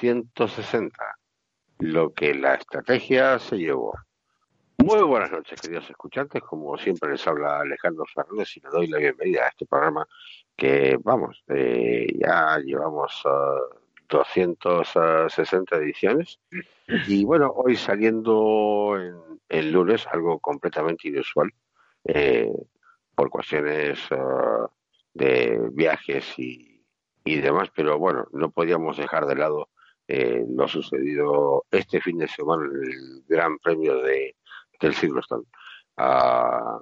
[0.00, 1.18] 160,
[1.80, 3.92] lo que la estrategia se llevó.
[4.78, 6.42] Muy buenas noches, queridos escuchantes.
[6.42, 10.06] Como siempre les habla Alejandro Fernández y le doy la bienvenida a este programa
[10.56, 16.38] que, vamos, eh, ya llevamos eh, uh, 260 ediciones.
[17.08, 21.52] Y bueno, hoy saliendo en, en lunes, algo completamente inusual,
[22.04, 22.52] eh,
[23.14, 24.68] por cuestiones uh,
[25.12, 26.84] de viajes y,
[27.24, 29.68] y demás, pero bueno, no podíamos dejar de lado
[30.08, 34.36] eh, lo sucedido este fin de semana en el Gran Premio de,
[34.80, 35.44] del Silverstone.
[35.98, 36.80] Uh,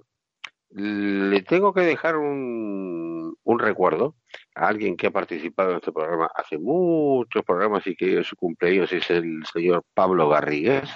[0.71, 4.17] le tengo que dejar un, un, recuerdo
[4.55, 8.93] a alguien que ha participado en este programa hace muchos programas y que su cumpleaños
[8.93, 10.89] es el señor Pablo Garrigues.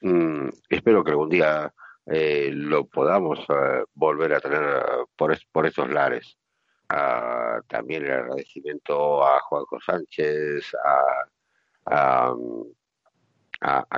[0.00, 1.72] Mm, espero que algún día
[2.06, 6.36] eh, lo podamos uh, volver a tener uh, por, es, por estos lares.
[6.92, 11.24] Uh, también el agradecimiento a Juanjo Sánchez, a,
[11.86, 12.34] a,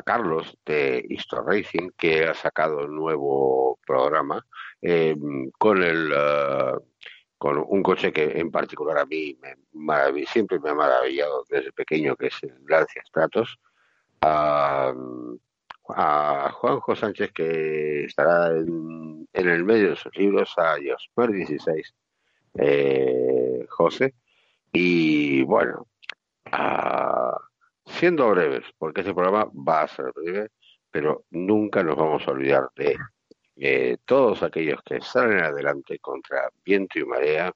[0.05, 4.47] Carlos de Histo Racing, que ha sacado un nuevo programa
[4.81, 5.17] eh,
[5.59, 6.81] con el uh,
[7.39, 9.39] con un coche que en particular a mí
[9.73, 13.59] me siempre me ha maravillado desde pequeño, que es el Lancia Stratos,
[14.23, 14.93] a,
[15.89, 21.95] a Juanjo Sánchez, que estará en, en, el medio de sus libros, a Josper 16,
[22.55, 24.15] eh, José,
[24.73, 25.87] y bueno,
[26.47, 27.37] a,
[27.97, 30.51] siendo breves, porque este programa va a ser breve,
[30.91, 32.97] pero nunca nos vamos a olvidar de
[33.57, 37.53] eh, todos aquellos que salen adelante contra viento y marea,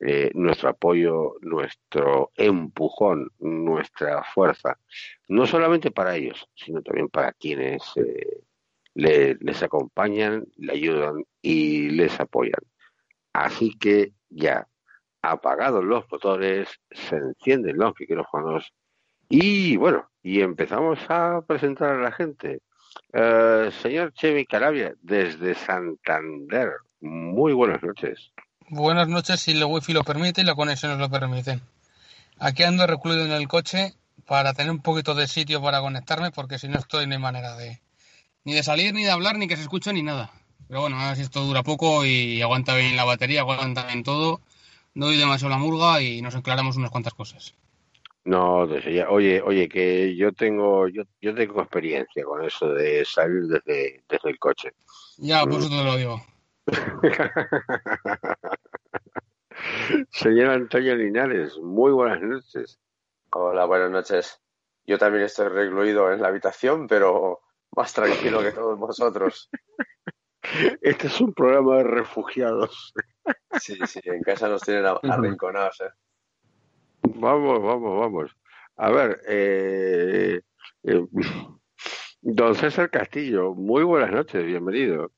[0.00, 4.78] eh, nuestro apoyo, nuestro empujón, nuestra fuerza,
[5.28, 8.42] no solamente para ellos, sino también para quienes eh,
[8.94, 12.62] le, les acompañan, le ayudan y les apoyan.
[13.32, 14.68] Así que ya,
[15.22, 18.72] apagados los motores, se encienden los micrófonos
[19.34, 22.60] y bueno, y empezamos a presentar a la gente.
[23.14, 28.30] Uh, señor Chemi Calabia, desde Santander, muy buenas noches.
[28.68, 31.62] Buenas noches, si el wifi lo permite y la conexión nos lo permiten.
[32.38, 33.94] Aquí ando recluido en el coche
[34.26, 37.56] para tener un poquito de sitio para conectarme, porque si no estoy no hay manera
[37.56, 37.80] de
[38.44, 40.30] ni de salir, ni de hablar, ni que se escuche, ni nada.
[40.68, 44.02] Pero bueno, a ver si esto dura poco y aguanta bien la batería, aguanta bien
[44.02, 44.42] todo,
[44.92, 47.54] no doy demasiado la murga y nos aclaramos unas cuantas cosas.
[48.24, 53.48] No, ya, oye, oye, que yo tengo, yo, yo tengo experiencia con eso de salir
[53.48, 54.70] desde, desde el coche.
[55.18, 56.22] Ya, por eso te lo digo.
[60.10, 62.78] Señor Antonio Linares, muy buenas noches.
[63.32, 64.40] Hola, buenas noches.
[64.86, 67.40] Yo también estoy recluido en la habitación, pero
[67.74, 69.50] más tranquilo que todos vosotros.
[70.82, 72.92] Este es un programa de refugiados.
[73.60, 75.90] Sí, sí, en casa nos tienen arrinconados, ¿eh?
[77.02, 78.36] Vamos, vamos, vamos.
[78.76, 80.40] A ver, eh,
[80.84, 81.06] eh,
[82.20, 85.10] don César Castillo, muy buenas noches, bienvenido.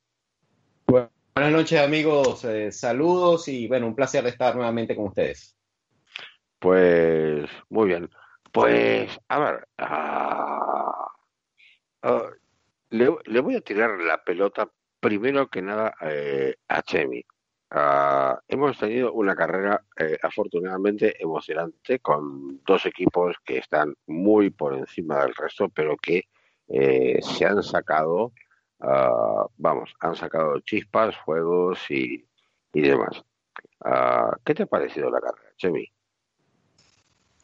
[0.86, 2.44] Buenas noches, amigos.
[2.44, 5.56] Eh, saludos y bueno, un placer estar nuevamente con ustedes.
[6.58, 8.10] Pues muy bien.
[8.52, 12.30] Pues, a ver, uh, uh,
[12.90, 17.24] le, le, voy a tirar la pelota primero que nada eh, a Chemi.
[17.74, 24.74] Uh, hemos tenido una carrera eh, afortunadamente emocionante con dos equipos que están muy por
[24.74, 26.28] encima del resto, pero que
[26.68, 28.32] eh, se han sacado,
[28.78, 32.24] uh, vamos, han sacado chispas, fuegos y,
[32.72, 33.24] demás.
[33.80, 35.90] Uh, ¿Qué te ha parecido la carrera, Chemi?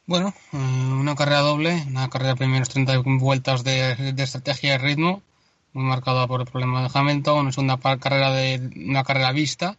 [0.07, 5.23] Bueno, una carrera doble, una carrera de primeros 30 vueltas de, de estrategia y ritmo,
[5.73, 9.77] muy marcada por el problema de Hamilton, una segunda carrera de una carrera vista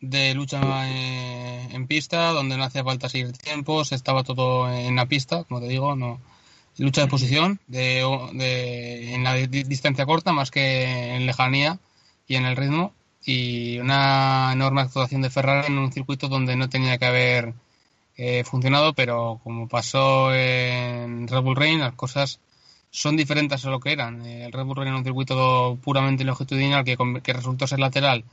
[0.00, 5.06] de lucha eh, en pista, donde no hacía falta seguir tiempos, estaba todo en la
[5.06, 6.20] pista, como te digo, no
[6.78, 8.04] lucha de posición, de,
[8.34, 11.80] de en la distancia corta más que en lejanía
[12.28, 12.92] y en el ritmo,
[13.24, 17.54] y una enorme actuación de Ferrari en un circuito donde no tenía que haber
[18.16, 22.40] eh, funcionado, pero como pasó en Red Bull Ring, las cosas
[22.90, 24.24] son diferentes a lo que eran.
[24.24, 28.24] El Red Bull Ring era un circuito puramente longitudinal que, que resultó ser lateral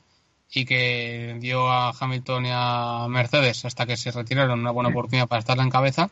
[0.54, 5.28] y que dio a Hamilton y a Mercedes hasta que se retiraron una buena oportunidad
[5.28, 6.10] para estar en cabeza.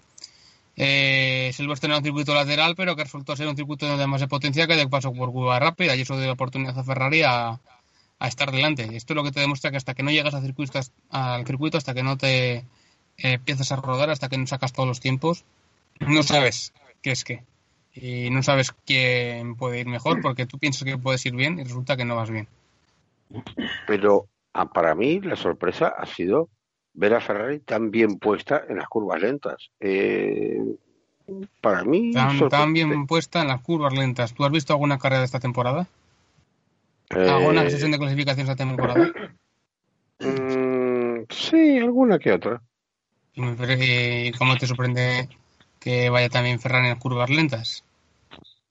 [0.76, 4.28] Eh, Silverstone era un circuito lateral, pero que resultó ser un circuito de más de
[4.28, 7.60] potencia que de paso por curva rápida y eso dio la oportunidad a Ferrari a,
[8.20, 8.96] a, estar delante.
[8.96, 10.80] Esto es lo que te demuestra que hasta que no llegas a circuito,
[11.12, 12.66] al circuito, hasta que no te eh,
[13.18, 15.46] empiezas a rodar, hasta que no sacas todos los tiempos,
[16.00, 17.44] no sabes qué es qué.
[17.96, 21.64] Y no sabes quién puede ir mejor porque tú piensas que puedes ir bien y
[21.64, 22.48] resulta que no vas bien.
[23.88, 26.50] Pero ah, para mí la sorpresa ha sido
[26.94, 29.72] ver a Ferrari tan bien puesta en las curvas lentas.
[29.80, 30.60] Eh,
[31.62, 32.12] para mí.
[32.12, 34.34] Tan, bien puesta en las curvas lentas.
[34.34, 35.88] ¿Tú has visto alguna carrera de esta temporada?
[37.10, 39.12] ¿Alguna eh, sesión de clasificación de esta temporada?
[40.20, 42.62] Mm, sí, alguna que otra.
[43.36, 45.28] ¿Y cómo te sorprende
[45.80, 47.84] que vaya también Ferrari en curvas lentas?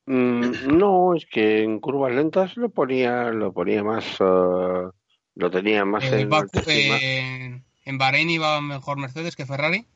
[0.06, 4.90] Mm, no, es que en curvas lentas lo ponía, lo ponía más, uh,
[5.34, 6.28] lo tenía más en,
[6.66, 9.86] en, en, Bahrein iba mejor Mercedes que Ferrari,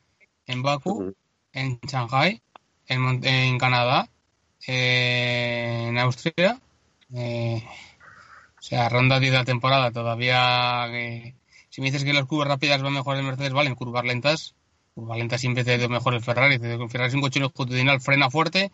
[0.45, 1.13] en Baku,
[1.51, 2.41] en Shanghai,
[2.87, 4.09] en, en Canadá,
[4.65, 6.59] eh, en Austria,
[7.13, 7.61] eh,
[8.57, 10.87] o sea, ronda 10 de la temporada todavía.
[11.69, 14.55] si me dices que las curvas rápidas van mejor en Mercedes, vale, en curvas lentas,
[14.95, 16.55] curvas lentas siempre te dio mejor el Ferrari.
[16.55, 18.71] El Ferrari es un coche longitudinal, frena fuerte,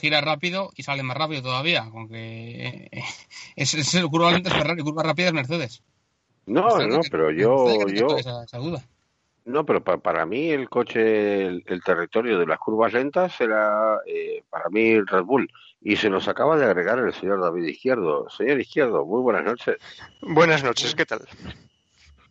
[0.00, 1.82] gira rápido y sale más rápido todavía.
[1.94, 3.02] Aunque eh,
[3.56, 5.82] es, es el curva lenta es Ferrari, curva rápida es Mercedes.
[6.46, 7.86] No, no, pero yo.
[7.88, 8.18] yo...
[8.18, 8.84] Esa, duda.
[9.46, 14.68] No, pero para, mí el coche, el, territorio de las curvas lentas era eh, para
[14.70, 15.50] mí el Red Bull.
[15.80, 18.28] Y se nos acaba de agregar el señor David Izquierdo.
[18.30, 19.76] Señor Izquierdo, muy buenas noches.
[20.22, 21.26] Buenas noches, ¿qué tal?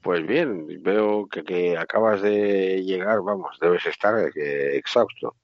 [0.01, 5.35] Pues bien, veo que, que acabas de llegar, vamos, debes estar eh, exhausto.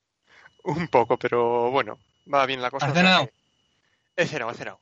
[0.63, 1.98] Un poco, pero bueno,
[2.33, 2.87] va bien la cosa.
[2.87, 3.29] ¿Has cenado?
[4.15, 4.79] He cenado, he cenado.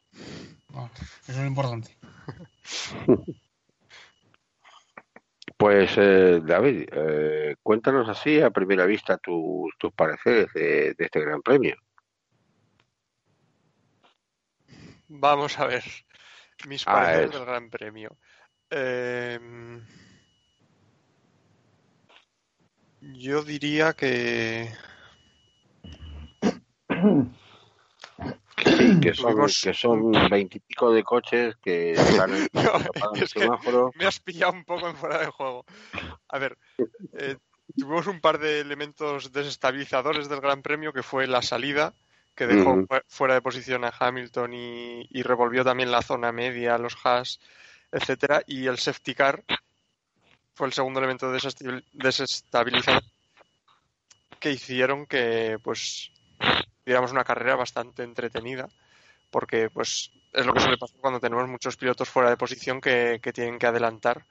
[1.27, 1.97] Eso es lo importante.
[5.57, 11.75] Pues eh, David, eh, cuéntanos así a primera vista tus pareceres de, este Gran Premio.
[15.07, 15.83] Vamos a ver
[16.67, 18.17] mis ah, pareceres del Gran Premio.
[18.69, 19.83] Em,
[23.01, 24.71] yo diría que
[28.55, 32.49] que son, que son veintipico de coches que están en
[33.15, 33.91] el semáforo.
[33.95, 35.65] Me has pillado un poco en fuera de juego.
[36.29, 36.57] A ver,
[37.13, 37.37] eh,
[37.77, 41.93] tuvimos un par de elementos desestabilizadores del Gran Premio, que fue la salida,
[42.35, 47.39] que dejó fuera de posición a Hamilton y, revolvió también la zona media, los Haas,
[47.91, 49.43] etcétera, y el safety car
[50.53, 53.03] fue el segundo elemento desestabilizador
[54.39, 56.11] que hicieron que pues
[56.87, 58.69] digamos, una carrera bastante entretenida,
[59.29, 63.19] porque pues es lo que suele pasar cuando tenemos muchos pilotos fuera de posición que,
[63.33, 64.25] tienen que adelantar,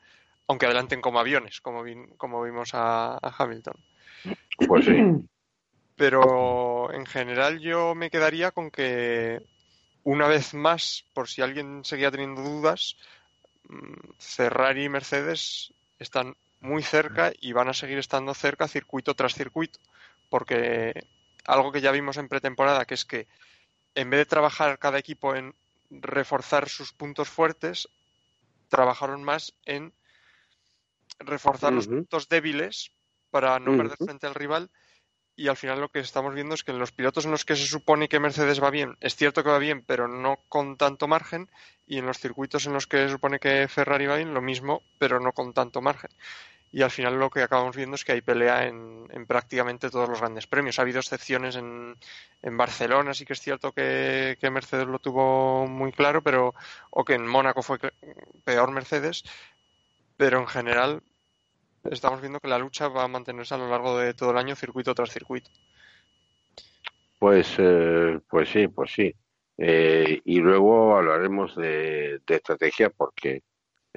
[0.49, 1.85] aunque adelanten como aviones, como,
[2.17, 3.75] como vimos a, Hamilton.
[4.67, 5.03] Pues sí.
[5.97, 9.43] Pero en general yo me quedaría con que
[10.03, 12.97] una vez más, por si alguien seguía teniendo dudas,
[13.69, 19.35] mm, Ferrari y Mercedes están muy cerca y van a seguir estando cerca circuito tras
[19.35, 19.79] circuito,
[20.31, 21.05] porque
[21.47, 23.27] algo que ya vimos en pretemporada, que es que
[23.95, 25.55] en vez de trabajar cada equipo en
[25.91, 27.89] reforzar sus puntos fuertes,
[28.69, 29.93] trabajaron más en
[31.19, 32.91] reforzar los puntos débiles
[33.31, 34.71] para no perder frente al rival.
[35.39, 37.57] Y al final lo que estamos viendo es que en los pilotos en los que
[37.57, 41.09] se supone que Mercedes va bien, es cierto que va bien, pero no con tanto
[41.09, 41.51] margen.
[41.87, 44.83] Y en los circuitos en los que se supone que Ferrari va bien, lo mismo,
[44.99, 46.11] pero no con tanto margen
[46.77, 50.21] y al final lo que acabamos viendo es que hay pelea en, prácticamente todos los
[50.21, 50.79] grandes premios.
[50.79, 51.97] Ha habido excepciones en,
[52.43, 56.55] en Barcelona, sí que es cierto que, Mercedes lo tuvo muy claro, pero
[56.91, 57.79] o que en Mónaco fue
[58.45, 59.25] peor Mercedes,
[60.19, 61.03] pero en general
[61.85, 64.55] estamos viendo que la lucha va a mantenerse a lo largo de todo el año,
[64.55, 65.51] circuito tras circuito.
[67.19, 69.15] Pues, eh, pues sí, pues sí.
[69.57, 73.41] Eh, y luego hablaremos de, de estrategia porque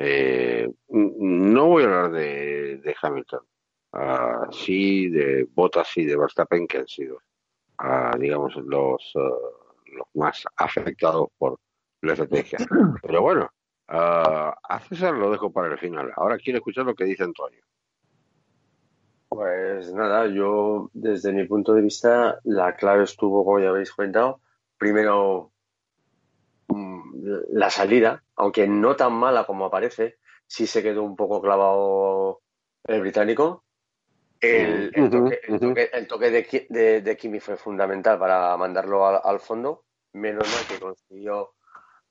[0.02, 3.42] eh, no voy a hablar de, Hamilton,
[3.92, 7.20] uh, sí de Bottas y de Verstappen, que han sido,
[7.80, 9.30] ah, digamos, los, ah,
[9.92, 11.60] los más afectados por
[12.02, 12.60] la estrategia.
[13.02, 13.50] Pero bueno,
[13.90, 16.14] a César lo dejo para el final.
[16.16, 17.62] Ahora quiero escuchar lo que dice Antonio.
[19.28, 24.40] Pues nada, yo desde mi punto de vista la clave estuvo, como ya habéis comentado,
[24.78, 25.52] primero
[27.50, 32.42] la salida, aunque no tan mala como aparece, sí se quedó un poco clavado
[32.86, 33.64] el británico.
[34.42, 34.92] El,
[36.08, 36.32] toque,
[36.70, 39.84] de, Kimi fue fundamental para mandarlo al, fondo.
[40.14, 41.54] Menos mal que consiguió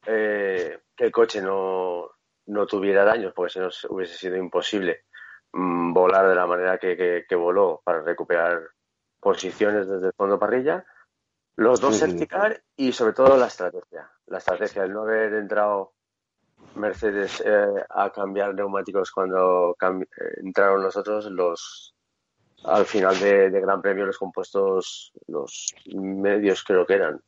[0.06, 2.10] eh, que el coche no,
[2.46, 5.04] no, tuviera daños, porque si no hubiese sido imposible
[5.52, 8.60] mm, volar de la manera que, voló para recuperar
[9.20, 10.84] posiciones desde el fondo parrilla.
[11.58, 12.26] Los dos safety
[12.76, 14.08] y sobre todo la estrategia.
[14.26, 15.92] La estrategia, el no haber entrado
[16.76, 20.06] Mercedes eh, a cambiar neumáticos cuando eh,
[20.44, 21.94] entraron nosotros, los
[22.64, 27.20] al final de, Gran Premio los compuestos, los medios creo que eran,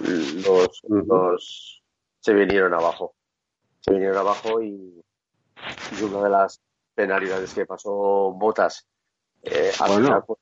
[0.00, 0.82] los,
[2.20, 3.14] se vinieron abajo.
[3.80, 5.02] se vinieron abajo y,
[5.98, 6.60] y una de las
[6.94, 8.86] penalidades que pasó Botas
[9.42, 10.24] eh, Bueno.
[10.26, 10.38] pues,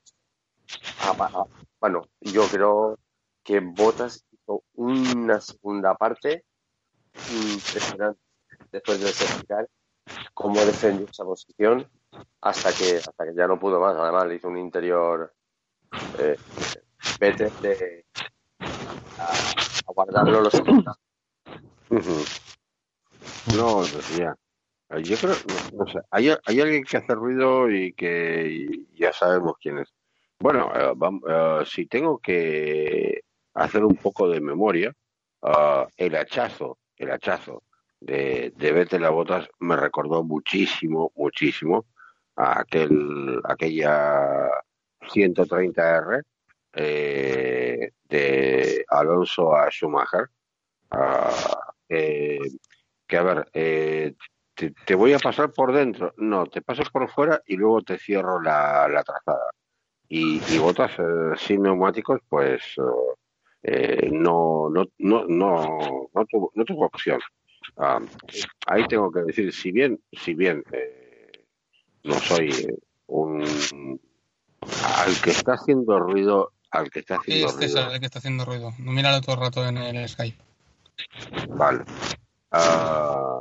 [1.01, 1.47] a- a-
[1.81, 2.99] bueno, yo creo
[3.43, 6.45] que Botas hizo una segunda parte
[7.31, 8.21] impresionante
[8.73, 9.69] después de certificar
[10.35, 11.87] cómo defendió esa posición
[12.41, 13.97] hasta que hasta que ya no pudo más.
[13.97, 15.33] Además, le hizo un interior
[16.19, 16.37] eh,
[17.21, 18.05] de
[19.19, 19.33] a,
[19.87, 20.95] a guardarlo los 70.
[21.91, 22.25] Ujú.
[23.57, 24.37] No, decía.
[25.03, 25.35] Yo creo,
[25.75, 29.93] no, hay, hay alguien que hace ruido y que ya sabemos quién es.
[30.41, 30.95] Bueno, eh,
[31.29, 33.23] eh, si tengo que
[33.55, 34.93] hacer un poco de memoria,
[35.43, 37.65] ah, el hachazo, el hachazo
[38.01, 41.87] de, de Vettel a Botas me recordó muchísimo, muchísimo
[42.37, 44.49] a aquel, aquella
[45.01, 46.23] 130R
[46.75, 50.29] eh, de Alonso a Schumacher.
[51.89, 52.39] Eh,
[53.07, 54.15] que a ver, eh,
[54.55, 56.15] te, te voy a pasar por dentro.
[56.19, 59.51] No, te paso por fuera y luego te cierro la, la trazada.
[60.09, 63.19] Y, y botas eh, sin neumáticos, pues eh,
[63.63, 67.21] eh, no, no, no, no, no, tuvo, no tuvo opción.
[67.77, 68.01] Ah,
[68.67, 71.45] ahí tengo que decir, si bien, si bien eh,
[72.05, 72.51] no soy
[73.09, 74.01] un
[74.63, 78.19] al que está haciendo ruido, al que está haciendo Es César ruido, el que está
[78.19, 78.73] haciendo ruido.
[78.79, 80.39] No míralo todo el rato en el Skype.
[81.49, 81.85] Vale.
[82.51, 83.41] Ah,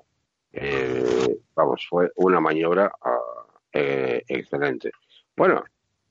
[0.54, 4.92] eh, vamos, fue una maniobra ah, eh, excelente.
[5.36, 5.64] Bueno,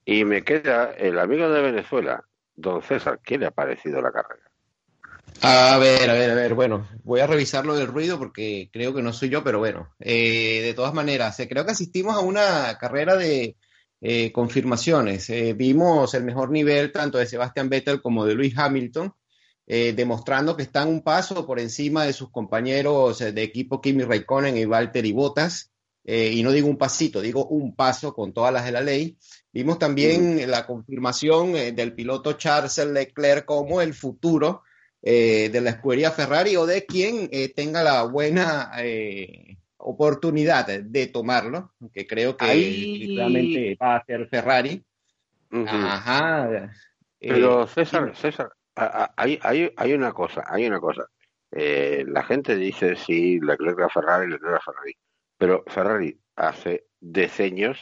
[0.06, 3.18] y me queda el amigo de Venezuela, don César.
[3.22, 4.48] ¿Qué le ha parecido la carrera?
[5.42, 6.54] A ver, a ver, a ver.
[6.54, 9.94] Bueno, voy a revisar lo del ruido porque creo que no soy yo, pero bueno.
[9.98, 13.56] Eh, de todas maneras, eh, creo que asistimos a una carrera de
[14.00, 15.28] eh, confirmaciones.
[15.28, 19.12] Eh, vimos el mejor nivel tanto de Sebastian Vettel como de Lewis Hamilton,
[19.66, 24.64] demostrando que están un paso por encima de sus compañeros de equipo Kimi Raikkonen y
[24.64, 25.72] Valtteri Bottas.
[26.08, 29.18] Eh, y no digo un pasito, digo un paso con todas las de la ley.
[29.56, 34.64] Vimos también la confirmación eh, del piloto Charles Leclerc como el futuro
[35.00, 41.06] eh, de la escudería Ferrari o de quien eh, tenga la buena eh, oportunidad de
[41.06, 44.84] tomarlo, que creo que Ahí- realmente va a ser Ferrari.
[45.50, 46.70] Ajá.
[47.18, 51.08] Pero César, César, hay, hay, hay una cosa, hay una cosa.
[51.50, 54.94] La gente dice sí, Leclerc a Ferrari, Leclerc a Ferrari,
[55.38, 57.78] pero Ferrari hace decenios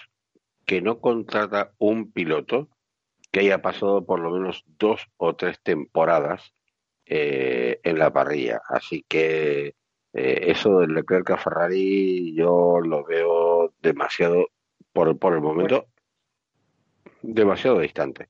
[0.64, 2.68] que no contrata un piloto
[3.30, 6.52] que haya pasado por lo menos dos o tres temporadas
[7.06, 8.62] eh, en la parrilla.
[8.68, 9.75] Así que
[10.12, 14.49] eh, eso del Leclerc a Ferrari yo lo veo demasiado,
[14.92, 15.87] por, por el momento,
[17.23, 18.28] demasiado distante.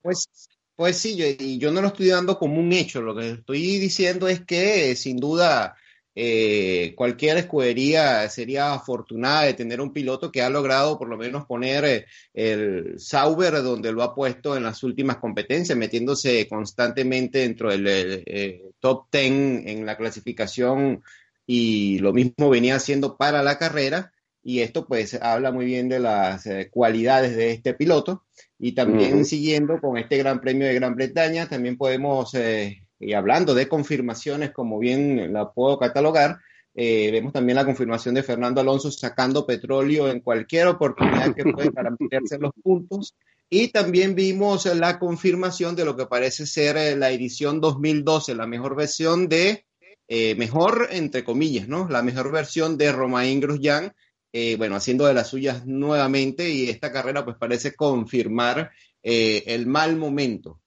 [0.00, 3.02] Pues, pues sí, yo, y yo no lo estoy dando como un hecho.
[3.02, 5.76] Lo que estoy diciendo es que sin duda
[6.18, 11.44] eh, cualquier escudería sería afortunada de tener un piloto que ha logrado por lo menos
[11.44, 17.70] poner eh, el Sauber donde lo ha puesto en las últimas competencias, metiéndose constantemente dentro
[17.70, 21.02] del eh, eh, top 10 en la clasificación
[21.46, 24.12] y lo mismo venía haciendo para la carrera.
[24.42, 28.24] Y esto pues habla muy bien de las eh, cualidades de este piloto.
[28.58, 33.54] Y también siguiendo con este Gran Premio de Gran Bretaña, también podemos, eh, y hablando
[33.54, 36.38] de confirmaciones, como bien la puedo catalogar,
[36.74, 41.72] eh, vemos también la confirmación de Fernando Alonso sacando petróleo en cualquier oportunidad que puede
[41.72, 43.14] para meterse en los puntos.
[43.48, 48.34] Y también vimos eh, la confirmación de lo que parece ser eh, la edición 2012,
[48.34, 49.66] la mejor versión de,
[50.08, 51.88] eh, mejor entre comillas, ¿no?
[51.88, 53.92] La mejor versión de Romain Grosjean,
[54.32, 58.70] eh, bueno, haciendo de las suyas nuevamente y esta carrera pues parece confirmar
[59.02, 60.60] eh, el mal momento,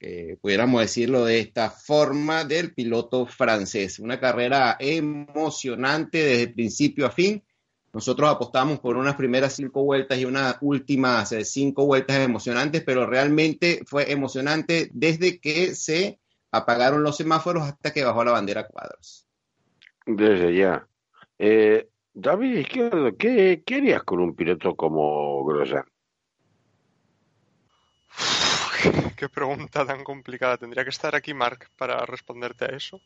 [0.00, 3.98] eh, pudiéramos decirlo de esta forma, del piloto francés.
[3.98, 7.42] Una carrera emocionante desde principio a fin.
[7.92, 13.04] Nosotros apostamos por unas primeras cinco vueltas y unas últimas eh, cinco vueltas emocionantes, pero
[13.04, 16.18] realmente fue emocionante desde que se
[16.50, 19.26] apagaron los semáforos hasta que bajó la bandera cuadros.
[20.06, 20.86] Desde ya.
[21.38, 25.84] Eh, David Izquierdo, ¿qué, harías con un piloto como Grosjean?
[29.20, 30.56] Qué pregunta tan complicada.
[30.56, 32.98] Tendría que estar aquí Mark para responderte a eso.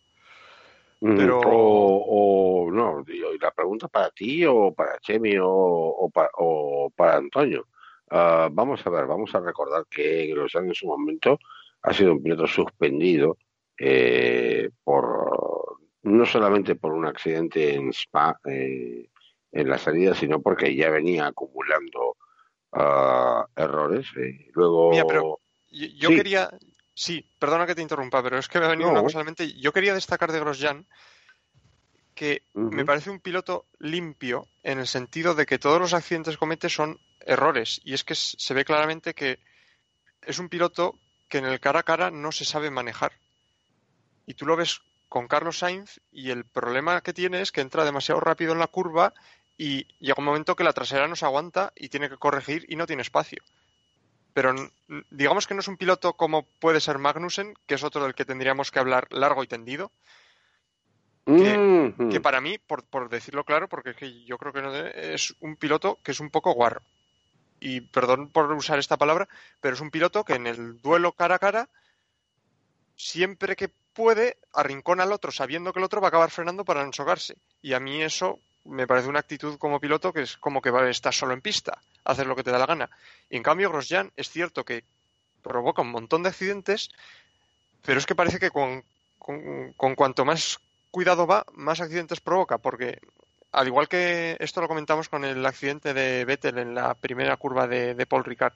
[1.00, 6.08] Mm, Pero- O, o no, y la pregunta para ti o para Chemi o, o,
[6.10, 7.66] pa- o para Antonio.
[8.10, 11.38] Ah, vamos a ver, vamos a recordar que Grosjean en su momento
[11.82, 13.36] ha sido un piloto suspendido
[13.76, 19.08] eh, por no solamente por un accidente en Spa eh,
[19.50, 22.16] en la salida, sino porque ya venía acumulando
[22.72, 24.06] ah, errores.
[24.16, 24.48] eh.
[24.52, 25.40] Luego, Mira, pero
[25.74, 26.16] Yo, yo Sí.
[26.16, 26.50] quería.
[26.94, 28.94] Sí, perdona que te interrumpa, pero es que me ha venido No.
[28.94, 29.52] una cosa a la mente.
[29.54, 30.86] Yo quería destacar de Grosjean
[32.14, 36.38] que me parece un piloto limpio en el sentido de que todos los accidentes que
[36.38, 37.80] comete son errores.
[37.84, 39.40] Y es que se ve claramente que
[40.22, 43.12] es un piloto que en el cara a cara no se sabe manejar.
[44.26, 47.84] Y tú lo ves con Carlos Sainz y el problema que tiene es que entra
[47.84, 49.12] demasiado rápido en la curva
[49.58, 52.76] y llega un momento que la trasera no se aguanta y tiene que corregir y
[52.76, 53.42] no tiene espacio.
[54.34, 54.52] Pero
[55.10, 58.24] digamos que no es un piloto como puede ser Magnussen, que es otro del que
[58.24, 59.92] tendríamos que hablar largo y tendido.
[61.24, 65.98] Que, para mí, por, decirlo claro, porque es que yo creo que es un piloto
[66.02, 66.82] que es un poco guarro.
[67.60, 69.28] Y perdón por usar esta palabra,
[69.60, 71.68] pero es un piloto que en el duelo cara a cara,
[72.96, 76.82] siempre que puede, arrincona al otro sabiendo que el otro va a acabar frenando para
[76.82, 77.36] ensogarse.
[77.62, 80.88] Y a mí eso me parece una actitud como piloto que es como que va,
[80.88, 82.90] estás solo en pista, hacer lo que te da la gana.
[83.30, 84.84] Y en cambio, Grosjean es cierto que
[85.42, 86.90] provoca un montón de accidentes,
[87.84, 88.82] pero es que parece que con,
[89.18, 90.58] con, cuanto más
[90.90, 92.98] cuidado va, más accidentes provoca, porque
[93.52, 97.66] al igual que esto lo comentamos con el accidente de Vettel en la primera curva
[97.66, 98.54] de, de Paul Ricard,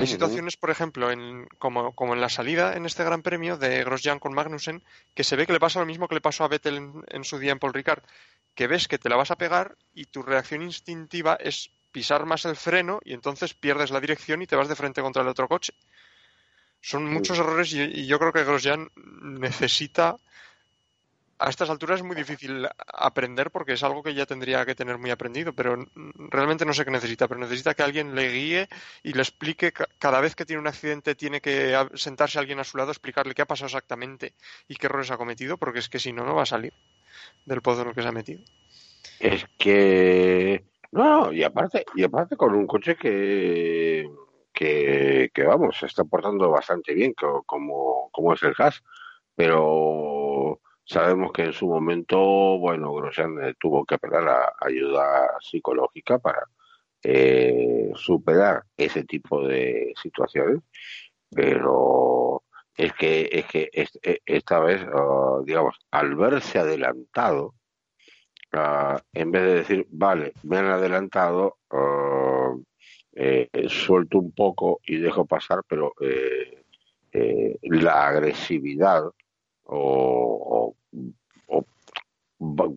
[0.00, 3.84] hay situaciones, por ejemplo, en, como, como, en la salida en este Gran Premio de
[3.84, 4.82] Grosjean con Magnussen,
[5.14, 7.24] que se ve que le pasa lo mismo que le pasó a Vettel en, en,
[7.24, 8.02] su día en Paul Ricard,
[8.54, 12.44] que ves que te la vas a pegar y tu reacción instintiva es pisar más
[12.44, 15.48] el freno y entonces pierdes la dirección y te vas de frente contra el otro
[15.48, 15.72] coche.
[16.80, 18.90] Son muchos errores y, yo creo que Grosjean
[19.22, 20.16] necesita
[21.38, 24.98] a estas alturas es muy difícil aprender porque es algo que ya tendría que tener
[24.98, 25.76] muy aprendido, pero
[26.30, 28.68] realmente no sé qué necesita, pero necesita que alguien le guíe
[29.02, 32.76] y le explique cada vez que tiene un accidente tiene que sentarse alguien a su
[32.76, 34.34] lado, explicarle qué ha pasado exactamente
[34.66, 36.72] y qué errores ha cometido, porque es que si no, no va a salir
[37.46, 38.42] del pozo en el que se ha metido.
[39.20, 44.08] Es que no, y aparte, y aparte con un coche que
[44.58, 48.82] que, vamos, se está portando bastante bien como, como es el gas,
[49.36, 50.17] pero
[50.88, 52.18] sabemos que en su momento,
[52.58, 56.44] bueno, Grosjean eh, tuvo que apelar a ayuda psicológica para
[57.02, 60.62] eh, superar ese tipo de situaciones,
[61.30, 62.42] pero
[62.74, 67.54] es que, es que e, esta vez, ah, digamos, al verse adelantado,
[68.52, 72.64] ah, en vez de decir, vale, me han adelantado, uh,
[73.68, 75.92] suelto un poco y dejo pasar, pero
[77.62, 79.04] la agresividad
[79.68, 80.74] o,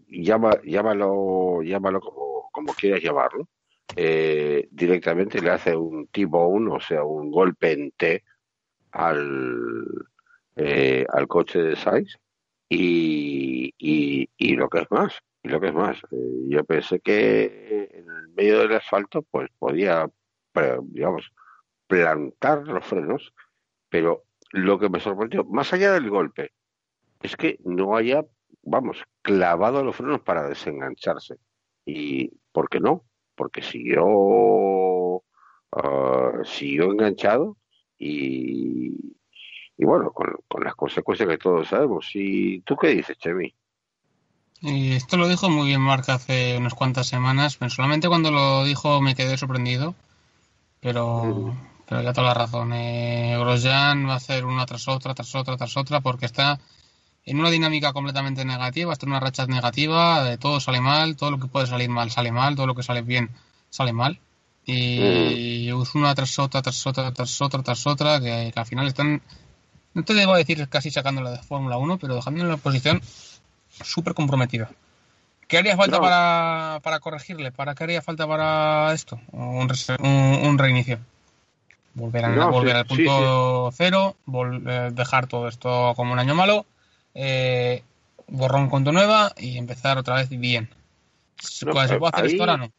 [0.09, 3.47] llámalo, llámalo como, como quieras llamarlo,
[4.71, 8.23] directamente le hace un T-bone, o sea, un golpe en T
[8.91, 9.85] al,
[10.55, 12.17] eh, al coche de Sainz
[12.69, 17.89] y, y, lo que es más, y lo que es más, eh, yo pensé que
[17.93, 20.09] en el medio del asfalto pues podía,
[20.83, 21.31] digamos,
[21.87, 23.33] plantar los frenos,
[23.89, 26.51] pero lo que me sorprendió, más allá del golpe,
[27.21, 28.25] es que no haya,
[28.63, 31.37] vamos, clavado los frenos para desengancharse.
[31.85, 33.05] ¿Y por qué no?
[33.35, 35.23] Porque siguió,
[35.71, 37.57] ah, siguió enganchado
[37.97, 39.15] y,
[39.77, 42.09] y bueno, con, las consecuencias que todos sabemos.
[42.13, 43.53] ¿Y tú qué dices, Chemi?
[44.61, 47.57] Y esto lo dijo muy bien Mark hace unas cuantas semanas.
[47.57, 49.95] Personalmente cuando lo dijo me quedé sorprendido,
[50.79, 51.55] pero,
[51.87, 52.73] pero ya toda la razón.
[52.73, 56.59] Eh, Grosjean va a hacer una tras otra, tras otra, tras otra, porque está
[57.25, 61.31] en una dinámica completamente negativa, está en una racha negativa, de todo sale mal, todo
[61.31, 63.29] lo que puede salir mal sale mal, todo lo que sale bien
[63.69, 64.19] sale mal.
[64.65, 65.97] Y mm.
[65.97, 69.21] una tras otra, tras otra, tras otra, tras otra, que, al final están,
[69.93, 73.01] no te debo decir casi sacándola de Fórmula 1, pero dejándola en una posición
[73.83, 74.69] súper comprometida.
[75.47, 77.51] ¿Qué haría falta para, para, corregirle?
[77.51, 79.19] ¿Para qué haría falta para esto?
[79.31, 80.99] Un, un, reinicio.
[81.93, 84.15] Volver, a, volver al punto cero,
[84.65, 86.65] eh, dejar todo esto como un año malo,
[87.13, 87.83] eh,
[88.27, 90.69] borrón cuento nueva y empezar otra vez bien.
[91.37, 92.71] ¿Se puede hacer esto ahora no?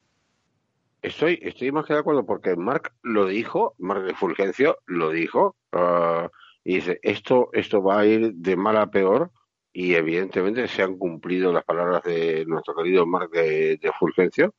[1.03, 5.57] Estoy, estoy más que de acuerdo porque Mark lo dijo, Mark de Fulgencio lo dijo,
[5.73, 6.29] uh,
[6.63, 9.33] y dice, esto, esto va a ir de mal a peor,
[9.73, 14.55] y evidentemente se han cumplido las palabras de nuestro querido Mark de, Fulgencio,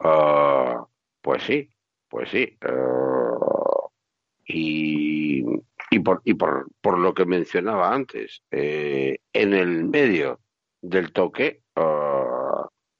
[0.00, 0.84] uh,
[1.22, 1.70] pues sí,
[2.08, 2.58] pues sí.
[2.62, 3.88] Uh,
[4.46, 5.17] y,
[5.90, 10.40] y, por, y por, por lo que mencionaba antes, eh, en el medio
[10.80, 11.62] del toque,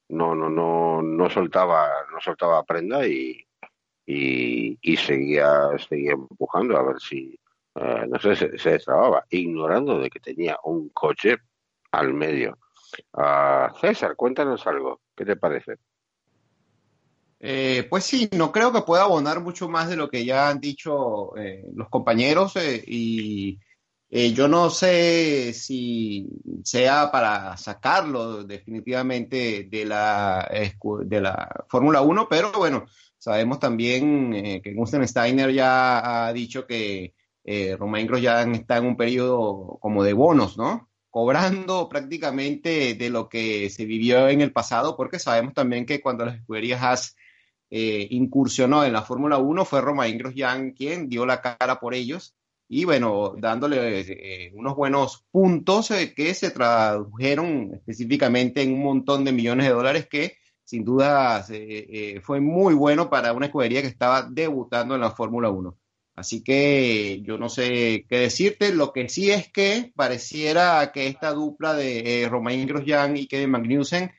[0.08, 3.46] no, no, no, no soltaba, no soltaba prenda y,
[4.06, 7.38] y, seguía, seguía empujando a ver si,
[7.74, 11.36] eh, no sé, se, se, destrababa, ignorando de que tenía un coche
[11.92, 12.58] al medio.
[13.12, 15.76] Uh, César, cuéntanos algo, ¿qué te parece?
[17.40, 20.60] Eh, pues sí, no creo que pueda abonar mucho más de lo que ya han
[20.60, 22.54] dicho eh, los compañeros
[22.86, 23.58] y
[24.12, 26.28] Eh, yo no sé si
[26.64, 30.50] sea para sacarlo definitivamente de la,
[31.06, 32.86] de la Fórmula 1, pero bueno,
[33.18, 38.86] sabemos también eh, que Gusten Steiner ya ha dicho que eh, Romain Grosjean está en
[38.86, 40.90] un periodo como de bonos, ¿no?
[41.10, 46.26] Cobrando prácticamente de lo que se vivió en el pasado, porque sabemos también que cuando
[46.26, 46.82] las escuderías
[47.70, 52.34] eh, incursionó en la Fórmula 1 fue Romain Grosjean quien dio la cara por ellos
[52.66, 59.24] y bueno, dándole eh, unos buenos puntos eh, que se tradujeron específicamente en un montón
[59.24, 61.46] de millones de dólares que sin duda
[62.22, 65.74] fue muy bueno para una escudería que estaba debutando en la Fórmula 1.
[66.14, 71.32] Así que yo no sé qué decirte, lo que sí es que pareciera que esta
[71.32, 74.10] dupla de Romain Grosjean y Kevin Magnussen,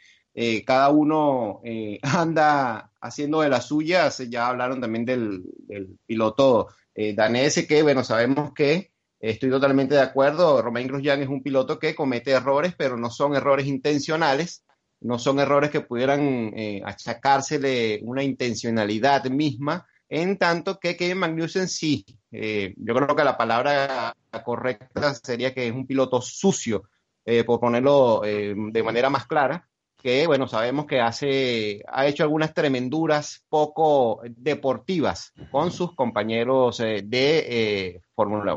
[0.66, 1.62] cada uno
[2.02, 6.68] anda haciendo de las suyas, ya hablaron también del, del piloto
[7.02, 11.80] eh, danés que, bueno, sabemos que estoy totalmente de acuerdo, Romain Grosjean es un piloto
[11.80, 14.66] que comete errores, pero no son errores intencionales,
[15.00, 21.70] no son errores que pudieran eh, achacársele una intencionalidad misma, en tanto que Kevin Magnussen
[21.70, 26.84] sí, eh, yo creo que la palabra correcta sería que es un piloto sucio,
[27.24, 29.69] eh, por ponerlo de manera más clara,
[30.02, 37.02] que bueno, sabemos que hace, ha hecho algunas tremenduras poco deportivas con sus compañeros eh,
[37.04, 38.56] de eh, Fórmula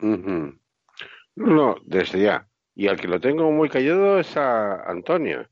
[0.00, 0.60] 1.
[1.36, 2.46] No, desde ya.
[2.76, 5.46] Y al que lo tengo muy callado es a Antonio.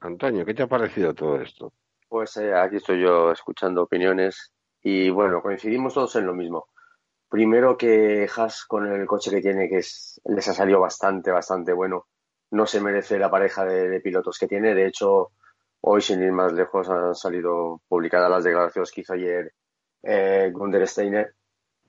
[0.00, 1.72] Antonio, ¿qué te ha parecido todo esto?
[2.08, 6.68] Pues eh, aquí estoy yo escuchando opiniones y bueno, coincidimos todos en lo mismo.
[7.28, 11.72] Primero que Haas con el coche que tiene, que es, les ha salido bastante, bastante
[11.72, 12.06] bueno
[12.54, 14.74] no se merece la pareja de, pilotos que tiene.
[14.74, 15.32] De hecho,
[15.80, 19.52] hoy, sin ir más lejos, han salido publicadas las declaraciones que hizo ayer
[20.02, 20.52] eh,
[20.84, 21.34] Steiner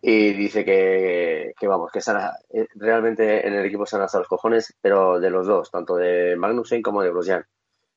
[0.02, 4.76] y dice que, vamos, que están, eh, realmente en el equipo están hasta los cojones,
[4.82, 7.44] pero de los dos, tanto de Magnussen como de Grosjean.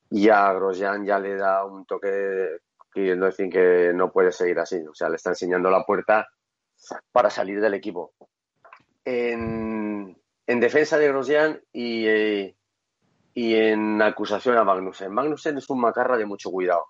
[0.09, 2.57] Y a Grosjean ya le da un toque
[2.91, 6.27] queriendo decir que no puede seguir así, o sea, le está enseñando la puerta
[7.11, 8.13] para salir del equipo.
[9.05, 10.15] En,
[10.47, 12.55] defensa de Grosjean y, eh,
[13.33, 15.13] y en acusación a Magnussen.
[15.13, 16.85] Magnussen es un macarra de mucho cuidado.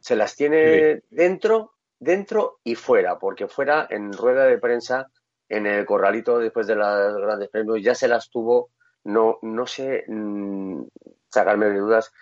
[0.00, 5.06] Se las tiene dentro, dentro y fuera, porque fuera en rueda de prensa,
[5.48, 8.70] en el corralito después de los grandes premios, ya se las tuvo.
[9.04, 10.82] No, no sé mm,
[11.28, 12.12] sacarme de dudas.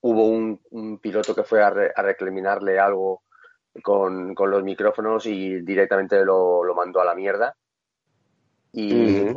[0.00, 3.22] Hubo un, piloto que fue a, reclaminarle algo
[3.82, 7.56] con, los micrófonos y directamente lo, mandó a la mierda.
[8.72, 9.32] Y,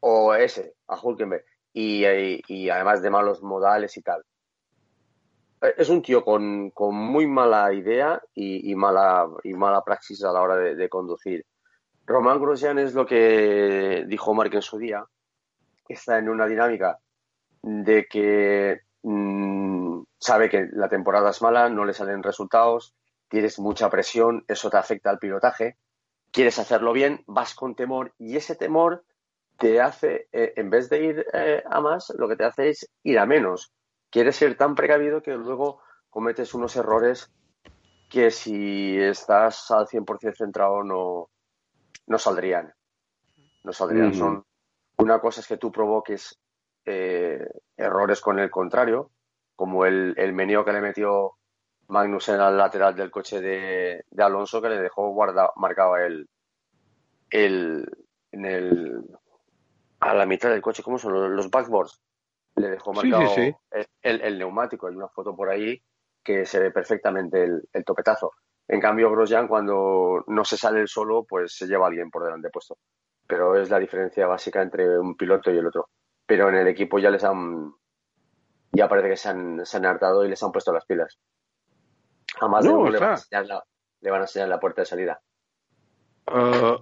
[0.00, 4.24] O ese, a Hulkenberg y, además de malos modales y tal.
[5.76, 10.56] Es un tío con, muy mala idea y, mala, y mala praxis a la hora
[10.56, 11.44] de, conducir.
[12.06, 15.04] Román Grosjean es lo que dijo Mark en su día,
[15.86, 16.98] está en una dinámica
[17.62, 22.94] de que mm, sabe que la temporada es mala, no le salen resultados,
[23.28, 25.76] tienes mucha presión, eso te afecta al pilotaje,
[26.30, 29.04] quieres hacerlo bien, vas con temor y ese temor
[29.60, 32.90] te hace, eh, en vez de ir eh, a más, lo que te hace es
[33.02, 33.70] ir a menos.
[34.08, 37.30] Quieres ser tan precavido que luego cometes unos errores
[38.08, 41.28] que si estás al 100% centrado no,
[42.06, 42.72] no saldrían.
[43.62, 44.14] No saldrían.
[44.14, 44.42] Son,
[44.96, 46.40] una cosa es que tú provoques
[46.86, 47.46] eh,
[47.76, 49.10] errores con el contrario,
[49.54, 51.34] como el, el meneo que le metió
[51.88, 56.30] Magnussen al lateral del coche de, Alonso, que le dejó guarda, marcado el,
[57.28, 57.86] el,
[58.32, 59.04] en el
[60.00, 62.00] a la mitad del coche, ¿cómo son los backboards?
[62.56, 63.30] Le dejó marcado
[64.02, 64.86] El, neumático.
[64.86, 65.80] Hay una foto por ahí
[66.22, 68.32] que se ve perfectamente el, topetazo.
[68.66, 72.24] En cambio, Grosjean, cuando no se sale el solo, pues se lleva a alguien por
[72.24, 72.78] delante puesto.
[73.26, 75.88] Pero es la diferencia básica entre un piloto y el otro.
[76.26, 77.74] Pero en el equipo ya les han.
[78.72, 81.18] Ya parece que se han, se han hartado y les han puesto las pilas.
[82.38, 85.20] Jamás le, van a enseñar la, puerta de salida.
[86.26, 86.78] Ah,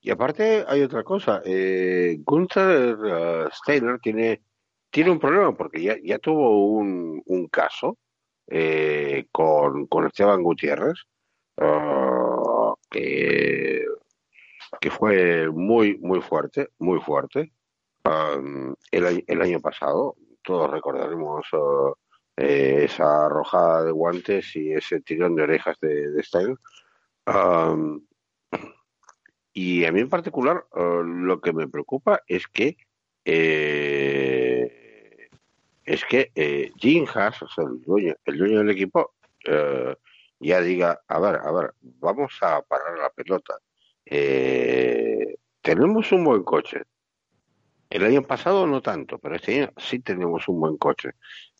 [0.00, 4.42] y aparte hay otra cosa, eh, Gunther uh, Steiner tiene,
[4.90, 7.98] tiene un problema porque ya, ya tuvo un, un caso
[8.46, 10.98] eh, con, con Esteban Gutiérrez
[11.56, 13.84] uh, que,
[14.80, 17.52] que fue muy, muy fuerte, muy fuerte.
[18.04, 21.92] Um, el, el año pasado, todos recordaremos uh,
[22.36, 26.56] eh, esa arrojada de guantes y ese tirón de orejas de, Steiner.
[29.52, 32.76] Y a mí en particular eh, lo que me preocupa es que
[33.24, 35.28] eh,
[35.84, 39.94] es que eh, Jim Haas, o el dueño, el dueño del equipo, eh,
[40.40, 43.54] ya diga, a ver, a ver, vamos a parar la pelota.
[44.06, 46.82] eh, tenemos un buen coche.
[47.90, 51.10] El año pasado no tanto, pero este año sí tenemos un buen coche.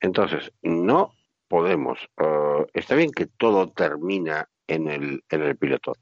[0.01, 1.15] Entonces, no
[1.49, 1.99] podemos.
[2.19, 5.95] eh, está bien que todo termina en el, en el piloto,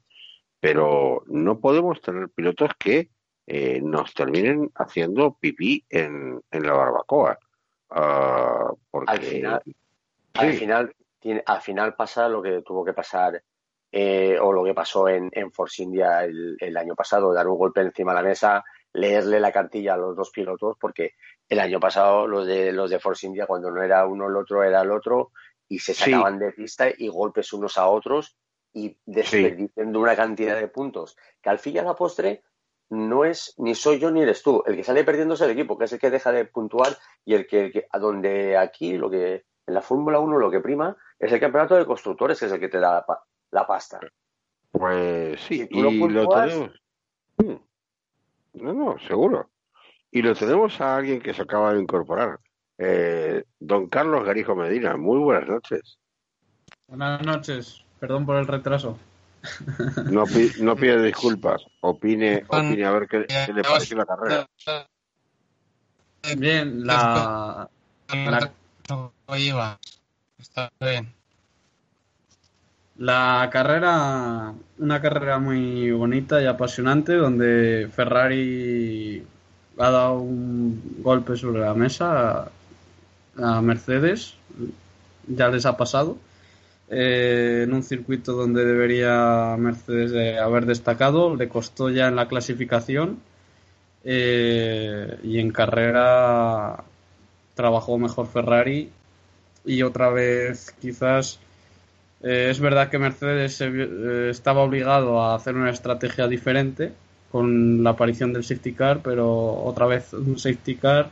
[0.59, 3.09] pero no podemos tener pilotos que
[3.45, 7.37] eh, nos terminen haciendo pipí en, en la barbacoa.
[7.89, 9.61] Ah, porque, Al final,
[10.33, 13.41] al final, tiene, al final pasa lo que tuvo que pasar
[13.91, 17.57] eh, o lo que pasó en, en Force India el, el año pasado, dar un
[17.57, 21.13] golpe encima de la mesa, leerle la cartilla a los dos pilotos, porque
[21.47, 24.63] el año pasado los de los de Force India, cuando no era uno el otro,
[24.63, 25.31] era el otro,
[25.69, 26.11] y se Sí.
[26.11, 28.35] sacaban de pista y golpes unos a otros
[28.73, 32.43] y desperdiciando una cantidad de puntos que al fin y a la postre
[32.89, 34.63] no es ni soy yo ni eres tú.
[34.65, 37.33] El que sale perdiendo es el equipo, que es el que deja de puntuar y
[37.33, 40.61] el que, el que- a donde aquí lo que en la Fórmula 1 lo que
[40.61, 43.67] prima es el campeonato de constructores, que es el que te da la, pa- la
[43.67, 43.99] pasta.
[44.71, 46.81] Pues sí, Si tú lo y lo puntúas- tenemos.
[48.53, 49.49] No, no, seguro.
[50.11, 52.39] Y lo tenemos a alguien que se acaba de incorporar.
[52.77, 55.99] Eh, don Carlos Garijo Medina, muy buenas noches.
[56.87, 58.97] Buenas noches, perdón por el retraso.
[60.05, 64.47] No, pi- no pide disculpas, opine, opine a ver qué, qué le parece la carrera.
[66.37, 67.69] Bien, la,
[68.09, 68.51] La-.
[70.39, 71.13] Está bien.
[72.97, 79.25] la carrera, una carrera muy bonita y apasionante donde Ferrari
[79.77, 82.49] ha dado un golpe sobre la mesa
[83.39, 84.35] a Mercedes,
[85.27, 86.17] ya les ha pasado,
[86.89, 92.27] eh, en un circuito donde debería Mercedes eh, haber destacado, le costó ya en la
[92.27, 93.19] clasificación
[94.03, 96.83] eh, y en carrera
[97.55, 98.89] trabajó mejor Ferrari.
[99.65, 101.39] Y otra vez quizás
[102.23, 106.93] eh, es verdad que Mercedes eh, estaba obligado a hacer una estrategia diferente
[107.31, 109.29] con la aparición del safety car, pero
[109.63, 111.09] otra vez un safety car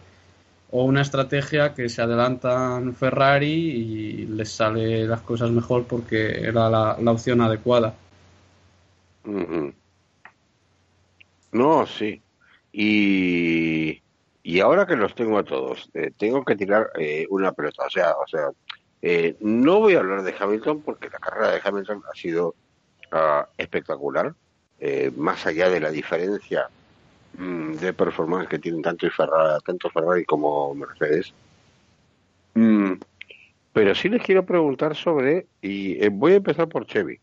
[0.77, 6.69] o una estrategia que se adelantan Ferrari y les sale las cosas mejor porque era
[6.69, 7.95] la, opción adecuada.
[11.53, 12.21] No, sí.
[12.73, 14.01] Y,
[14.43, 17.85] y ahora que los tengo a todos, eh, tengo que tirar eh, una pelota.
[17.85, 18.49] O sea, o sea,
[19.01, 22.53] eh, no voy a hablar de Hamilton porque la carrera de Hamilton ha sido
[23.13, 24.35] ah, espectacular.
[24.81, 26.67] Eh, más allá de la diferencia
[27.37, 31.33] de performance que tienen tanto Ferrari, tanto Ferrari como Mercedes.
[32.53, 32.93] Mm,
[33.73, 37.19] pero sí les quiero preguntar sobre, y eh, voy a empezar por Chevy.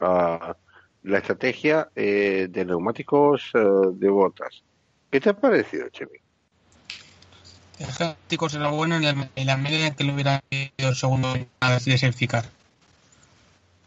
[0.00, 0.56] Ah,
[1.04, 3.58] la estrategia eh, de neumáticos eh,
[3.92, 4.62] de botas.
[5.10, 6.20] ¿Qué te ha parecido, Chevy?
[7.78, 10.96] El neumáticos era bueno en la, en la medida en que lo hubiera ido el
[10.96, 11.28] segundo
[11.60, 11.78] a
[12.28, 12.44] car.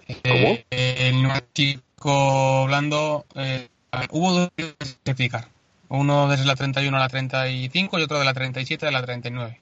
[0.07, 3.67] Eh, el neumático blando, eh,
[3.99, 4.75] ver, hubo dos de
[5.05, 5.47] safety car.
[5.89, 9.59] Uno desde la 31 a la 35 y otro de la 37 a la 39.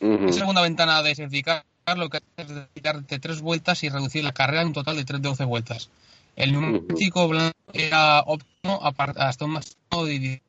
[0.00, 0.12] Ujú.
[0.24, 1.64] En segunda ventana de safety car
[1.96, 5.04] lo que hace es darte tres vueltas y reducir la carrera a un total de
[5.04, 5.90] 3 12 vueltas.
[6.36, 10.40] El neumático blando era óptimo a par- hasta un máximo de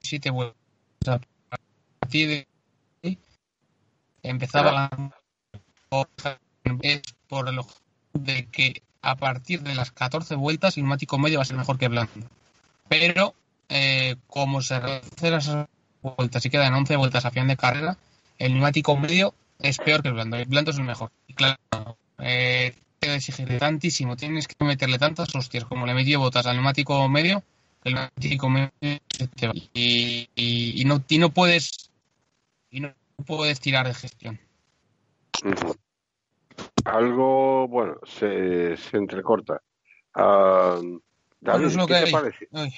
[0.00, 0.56] 17 vueltas.
[1.50, 1.56] A
[2.00, 2.46] partir de
[3.04, 3.18] ahí
[4.22, 5.12] empezaba la
[6.82, 7.60] es por el
[8.14, 11.78] de que a partir de las 14 vueltas el neumático medio va a ser mejor
[11.78, 12.12] que blando.
[12.88, 13.34] Pero
[13.68, 15.66] eh, como se reducen esas
[16.02, 17.96] vueltas y quedan 11 vueltas a final de carrera,
[18.38, 20.36] el neumático medio es peor que el blando.
[20.36, 21.10] El blando es el mejor.
[21.26, 21.56] Y claro,
[22.18, 27.08] eh, te exigir tantísimo, tienes que meterle tantas hostias como le metió botas al neumático
[27.08, 27.42] medio,
[27.84, 28.70] el neumático medio
[29.34, 29.52] te va.
[29.74, 31.90] Y, y- no, y no puedes
[32.70, 32.92] y no
[33.26, 34.38] puedes tirar de gestión.
[36.84, 39.60] Algo, bueno, se, se entrecorta.
[40.14, 40.80] Ah,
[41.40, 42.48] David, es lo ¿qué que te parece?
[42.52, 42.72] Ay,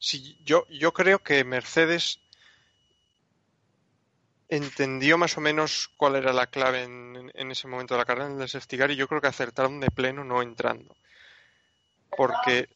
[0.00, 2.20] Sí, yo, yo creo que Mercedes
[4.48, 8.30] entendió más o menos cuál era la clave en, en ese momento de la carrera,
[8.30, 10.96] en el safety car, y yo creo que acertaron de pleno no entrando.
[12.16, 12.68] Porque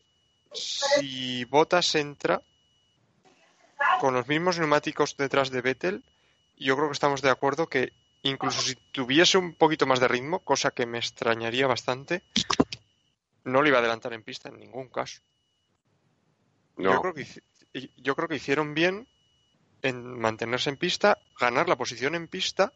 [0.52, 2.42] si Bottas entra
[4.00, 6.04] con los mismos neumáticos detrás de Vettel,
[6.58, 10.40] yo creo que estamos de acuerdo que incluso si tuviese un poquito más de ritmo,
[10.40, 12.22] cosa que me extrañaría bastante,
[13.44, 15.20] no le iba a adelantar en pista en ningún caso.
[16.76, 17.26] Yo, creo que,
[17.96, 19.06] yo creo que hicieron bien
[19.82, 22.72] en mantenerse en pista, ganar la posición en pista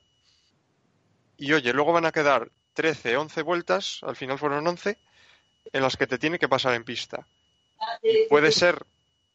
[1.36, 4.98] y oye, luego van a quedar 13, 11 vueltas, al final fueron 11,
[5.72, 7.26] en las que te tiene que pasar en pista.
[8.02, 8.84] Y puede ser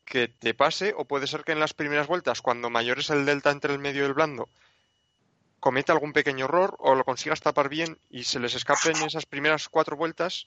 [0.06, 3.26] que te pase o puede ser que en las primeras vueltas, cuando mayor es el
[3.26, 4.50] delta entre el medio y el blando,
[5.62, 9.70] cometa algún pequeño error o lo consigas tapar bien y se les escapen esas primeras
[9.70, 10.46] cuatro vueltas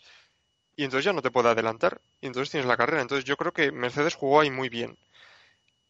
[0.77, 3.03] y entonces ya no te puede adelantar y entonces tienes la carrera.
[3.03, 4.97] Entonces yo creo que Mercedes jugó ahí muy bien.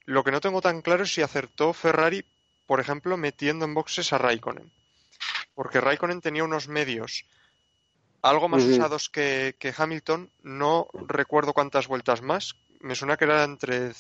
[0.04, 2.24] Lo que no tengo tan claro es si acertó Ferrari,
[2.66, 4.70] por ejemplo, metiendo en boxes a Raikkonen.
[5.54, 7.24] Porque Raikkonen tenía unos medios
[8.22, 10.30] algo más usados que, Hamilton.
[10.42, 12.56] No recuerdo cuántas vueltas más.
[12.80, 13.92] Me suena que era entre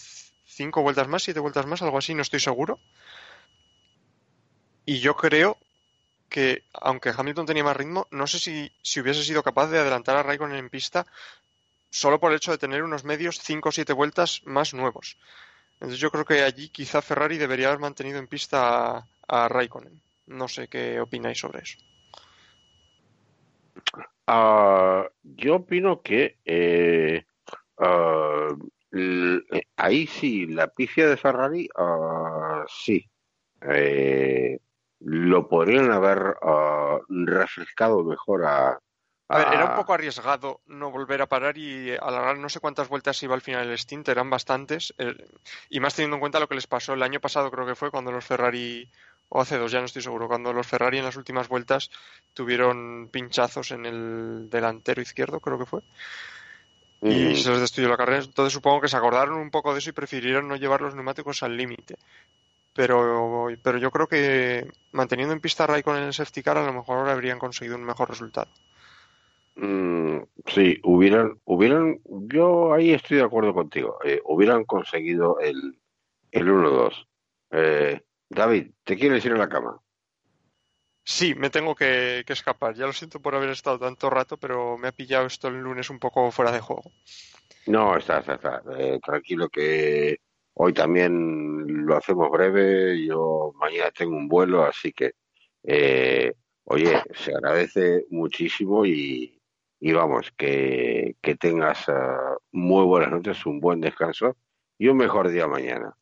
[0.44, 2.78] cinco vueltas más, siete vueltas más, algo así, no estoy seguro.
[4.84, 5.58] Y yo creo
[6.36, 10.18] que, aunque Hamilton tenía más ritmo, no sé si, si hubiese sido capaz de adelantar
[10.18, 11.06] a Raikkonen en pista
[11.88, 15.16] solo por el hecho de tener unos medios cinco o siete vueltas más nuevos.
[15.76, 19.98] Entonces yo creo que allí quizá Ferrari debería haber mantenido en pista a, a Raikkonen.
[20.26, 21.78] No sé qué opináis sobre eso.
[24.28, 27.24] Uh, yo opino que eh,
[27.78, 28.58] uh,
[29.76, 33.08] ahí sí, la pifia de Ferrari, uh, sí.
[33.62, 34.58] Eh,
[35.08, 36.34] lo podrían haber
[37.08, 38.80] refrescado mejor a,
[39.28, 42.88] a ver, era un poco arriesgado no volver a parar y alargar no sé cuántas
[42.88, 44.92] vueltas iba al final el stint, eran bastantes.
[45.68, 47.92] y más teniendo en cuenta lo que les pasó el año pasado, creo que fue
[47.92, 48.90] cuando los Ferrari
[49.28, 51.90] o hace dos, ya no estoy seguro, cuando los Ferrari en las últimas vueltas
[52.34, 55.82] tuvieron pinchazos en el delantero izquierdo, creo que fue.
[57.02, 57.36] Y mm.
[57.36, 58.24] se les destruyó la carrera.
[58.24, 61.42] Entonces supongo que se acordaron un poco de eso y prefirieron no llevar los neumáticos
[61.42, 61.96] al límite.
[62.76, 66.74] Pero, pero yo creo que manteniendo en pista Ray con el safety car a lo
[66.74, 68.50] mejor habrían conseguido un mejor resultado.
[69.56, 75.78] Mm, sí, hubieran, hubieran, yo ahí estoy de acuerdo contigo, eh, hubieran conseguido el,
[76.30, 77.06] el 1-2.
[77.52, 79.80] Eh, David, ¿te quieres ir a la cama?
[81.02, 82.74] Sí, me tengo que, escapar.
[82.74, 85.88] Ya lo siento por haber estado tanto rato, pero me ha pillado esto el lunes
[85.88, 86.90] un poco fuera de juego.
[87.66, 88.62] No, está, está, está.
[88.76, 90.18] Eh, tranquilo que
[90.58, 93.04] hoy también lo hacemos breve.
[93.04, 95.12] Yo mañana tengo un vuelo, así que,
[95.62, 96.32] eh,
[96.64, 99.38] oye, se agradece muchísimo y,
[99.80, 104.36] vamos, que, tengas uh, muy buenas noches, un buen descanso
[104.78, 105.94] y un mejor día mañana.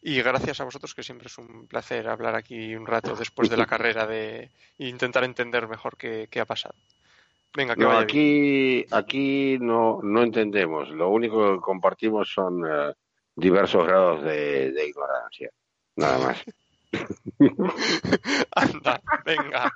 [0.00, 3.56] Y gracias a vosotros, que siempre es un placer hablar aquí un rato después de
[3.56, 6.74] la carrera de intentar entender mejor qué, ha pasado.
[7.54, 10.88] Venga, que aquí, aquí no, no entendemos.
[10.88, 12.94] Lo único que compartimos son eh,
[13.36, 15.50] diversos grados de, ignorancia.
[15.96, 16.44] Nada más.
[18.54, 19.72] Anda, venga.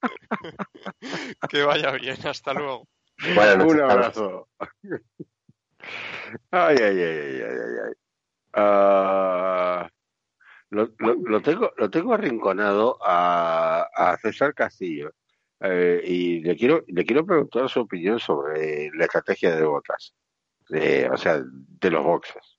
[1.48, 2.16] que vaya bien.
[2.26, 2.86] Hasta luego.
[3.26, 4.48] un abrazo.
[6.50, 7.76] ay, ay, ay, ay, ay.
[7.86, 7.92] ay.
[8.56, 9.88] Uh,
[10.70, 15.12] lo, lo, tengo, lo tengo arrinconado a, a César Castillo
[15.60, 20.14] eh, y le quiero, le quiero preguntar su opinión sobre la estrategia de botas,
[20.68, 22.53] de, o sea, de los boxes.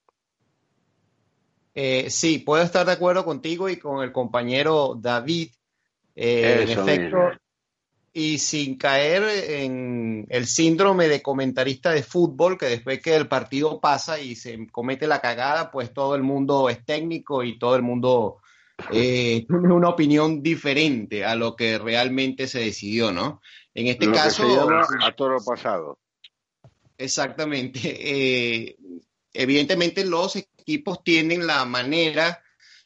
[1.76, 5.50] Eh, sí, puedo estar de acuerdo contigo y con el compañero David.
[6.16, 7.18] Eh, en efecto,
[8.18, 13.82] y sin caer en el síndrome de comentarista de fútbol, que después que el partido
[13.82, 17.82] pasa y se comete la cagada, pues todo el mundo es técnico y todo el
[17.82, 18.38] mundo
[18.90, 23.42] eh, tiene una opinión diferente a lo que realmente se decidió, ¿no?
[23.74, 24.46] En este caso...
[25.02, 26.00] a todo pasado.
[26.98, 27.80] Exactamente.
[27.84, 28.78] Eh,
[29.34, 32.42] evidentemente los equipos tienen la manera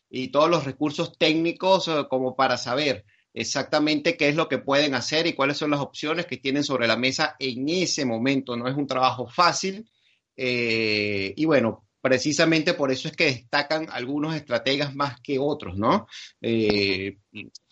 [0.10, 4.96] y todos los recursos técnicos eh, como para saber exactamente qué es lo que pueden
[4.96, 8.58] hacer y cuáles son las opciones que tienen sobre la mesa en ese momento.
[8.58, 9.90] No es un trabajo fácil
[10.36, 16.08] eh, y bueno, precisamente por eso es que destacan algunos estrategas más que otros, ¿no?
[16.42, 17.18] Eh,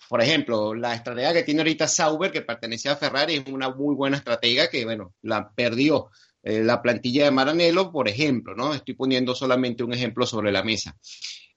[0.08, 3.96] por ejemplo, la estratega que tiene ahorita Sauber, que pertenecía a Ferrari, es una muy
[3.96, 6.10] buena estratega que, bueno, la perdió
[6.48, 8.74] eh, la plantilla de Maranello, por ejemplo, ¿no?
[8.74, 10.96] Estoy poniendo solamente un ejemplo sobre la mesa.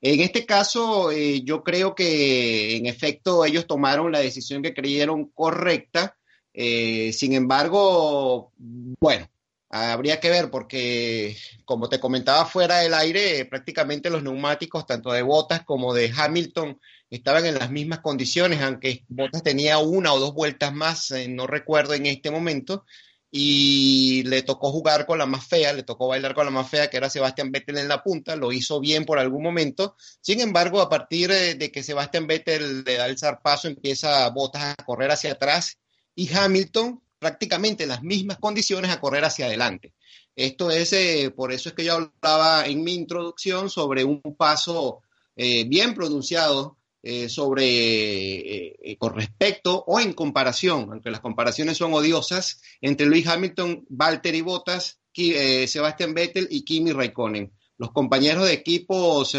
[0.00, 5.26] En este caso, eh, yo creo que en efecto ellos tomaron la decisión que creyeron
[5.30, 6.16] correcta.
[6.52, 9.28] Eh, sin embargo, bueno,
[9.68, 15.22] habría que ver porque, como te comentaba fuera del aire, prácticamente los neumáticos, tanto de
[15.22, 20.34] Bottas como de Hamilton, estaban en las mismas condiciones, aunque Bottas tenía una o dos
[20.34, 22.84] vueltas más, eh, no recuerdo en este momento
[23.30, 26.90] y le tocó jugar con la más fea, le tocó bailar con la más fea,
[26.90, 29.96] que era Sebastián Vettel en la punta, lo hizo bien por algún momento.
[30.20, 34.84] Sin embargo, a partir de que Sebastián Vettel le da el zarpazo, empieza Botas a
[34.84, 35.78] correr hacia atrás
[36.14, 39.92] y Hamilton prácticamente en las mismas condiciones a correr hacia adelante.
[40.34, 45.02] Esto es, eh, por eso es que yo hablaba en mi introducción sobre un paso
[45.36, 51.78] eh, bien pronunciado eh, sobre, eh, eh, con respecto o en comparación, aunque las comparaciones
[51.78, 57.52] son odiosas, entre Luis Hamilton, Valtteri Bottas, Sebastian Vettel y Kimi Raikkonen.
[57.78, 59.34] Los compañeros de equipos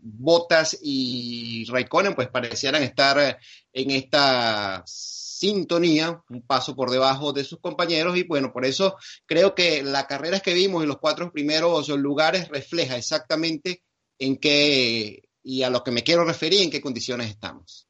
[0.00, 3.38] Bottas y Raikkonen pues parecieran estar
[3.72, 9.54] en esta sintonía, un paso por debajo de sus compañeros y bueno, por eso creo
[9.54, 13.82] que la carrera que vimos en los cuatro primeros lugares refleja exactamente
[14.18, 17.88] en qué y a lo que me quiero referir, en qué condiciones estamos.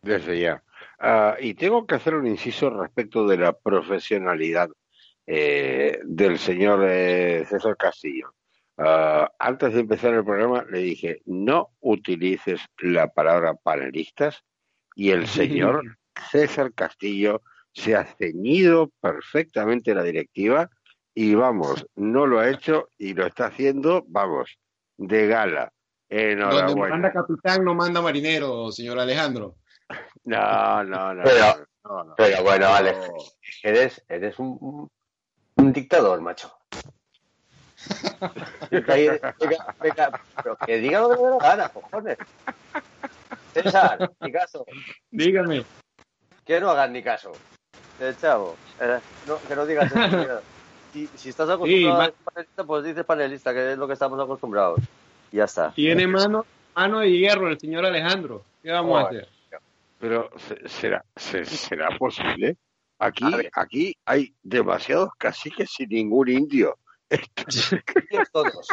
[0.00, 0.62] Desde ya.
[1.00, 4.70] Ah, y tengo que hacer un inciso respecto de la profesionalidad
[5.26, 8.34] eh, del señor eh, César Castillo.
[8.78, 14.44] Ah, antes de empezar el programa le dije, no utilices la palabra panelistas
[14.94, 15.98] y el señor
[16.30, 17.42] César Castillo
[17.72, 20.70] se ha ceñido perfectamente la directiva
[21.12, 24.60] y vamos, no lo ha hecho y lo está haciendo, vamos,
[24.96, 25.72] de gala.
[26.08, 26.66] Enhorabuena.
[26.66, 29.56] Donde manda capitán no manda marinero, señor Alejandro.
[30.26, 31.22] No, no, no.
[32.16, 33.10] Pero, bueno, Alex,
[33.62, 34.88] eres, eres un,
[35.56, 36.50] un dictador, macho.
[38.70, 42.18] pero que diga lo que me da gana, cojones.
[43.52, 44.64] César, ni caso.
[45.10, 45.64] Dígame.
[46.44, 47.32] Que no hagan ni caso.
[48.00, 50.40] Eh, chavo, eh, no, que no digas eso.
[50.94, 54.78] Si, si estás acostumbrado a panelista, pues dices panelista, que es lo que estamos acostumbrados.
[55.34, 55.72] Ya está.
[55.72, 58.44] Tiene mano, mano de hierro el señor Alejandro.
[58.62, 59.28] ¿Qué vamos a hacer?
[59.98, 60.30] Pero,
[60.66, 62.56] ¿será, será posible?
[63.00, 66.78] Aquí, aquí hay demasiados caciques sin ningún indio.
[67.10, 68.68] Indios todos.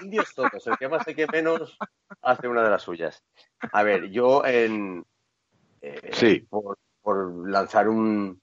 [0.00, 0.66] Indios todos.
[0.66, 1.78] El que más y que menos
[2.20, 3.22] hace una de las suyas.
[3.60, 5.04] A ver, yo en.
[5.80, 6.48] Eh, sí.
[6.50, 8.42] Por, lanzar un.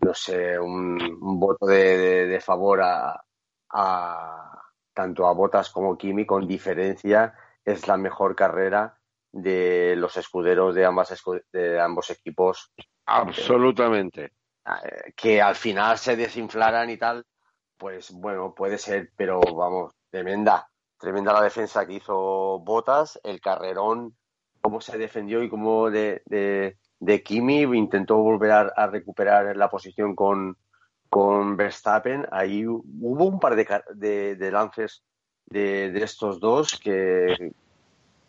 [0.00, 0.98] No sé, un,
[1.38, 3.22] voto de, favor a,
[4.94, 7.34] tanto a Botas como Kimi, con diferencia,
[7.64, 8.98] es la mejor carrera
[9.30, 11.14] de los escuderos de, ambas
[11.52, 12.72] de ambos equipos.
[13.06, 14.32] Absolutamente.
[14.64, 17.24] Eh, que al final se desinflaran y tal,
[17.76, 20.68] pues bueno, puede ser, pero vamos, tremenda,
[20.98, 24.16] tremenda la defensa que hizo Botas, el carrerón,
[24.60, 30.56] cómo se defendió y cómo de, de, Kimi intentó volver a, recuperar la posición con,
[31.12, 32.26] con Verstappen.
[32.32, 35.02] Ahí hubo un par de, de, lances
[35.44, 37.52] de, estos dos que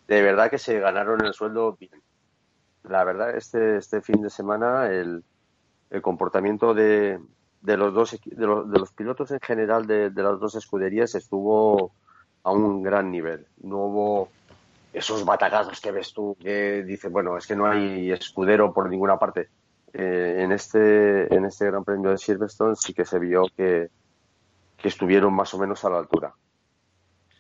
[0.09, 2.01] de verdad que se ganaron el sueldo bien.
[2.84, 5.23] La verdad, este, este fin de semana el,
[6.01, 7.21] comportamiento de,
[7.61, 11.93] de los dos de los, de los pilotos en general de, las dos escuderías estuvo
[12.43, 13.47] a un gran nivel.
[13.61, 14.29] No hubo
[14.91, 19.17] esos batagazos que ves tú que dice bueno es que no hay escudero por ninguna
[19.17, 19.47] parte.
[19.93, 23.89] Eh, en este en este Gran Premio de Silverstone sí que se vio que,
[24.77, 26.33] que estuvieron más o menos a la altura.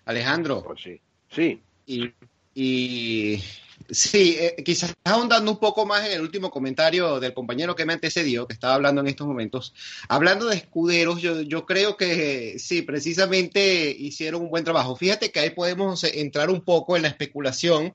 [0.05, 0.63] Alejandro.
[0.63, 1.01] Pues sí.
[1.29, 1.63] Sí.
[1.85, 2.13] Y,
[2.53, 3.41] y
[3.89, 7.93] Sí, eh, quizás ahondando un poco más en el último comentario del compañero que me
[7.93, 9.73] antecedió, que estaba hablando en estos momentos.
[10.07, 14.95] Hablando de escuderos, yo, yo creo que sí, precisamente hicieron un buen trabajo.
[14.95, 17.93] Fíjate que ahí podemos entrar un poco en la especulación,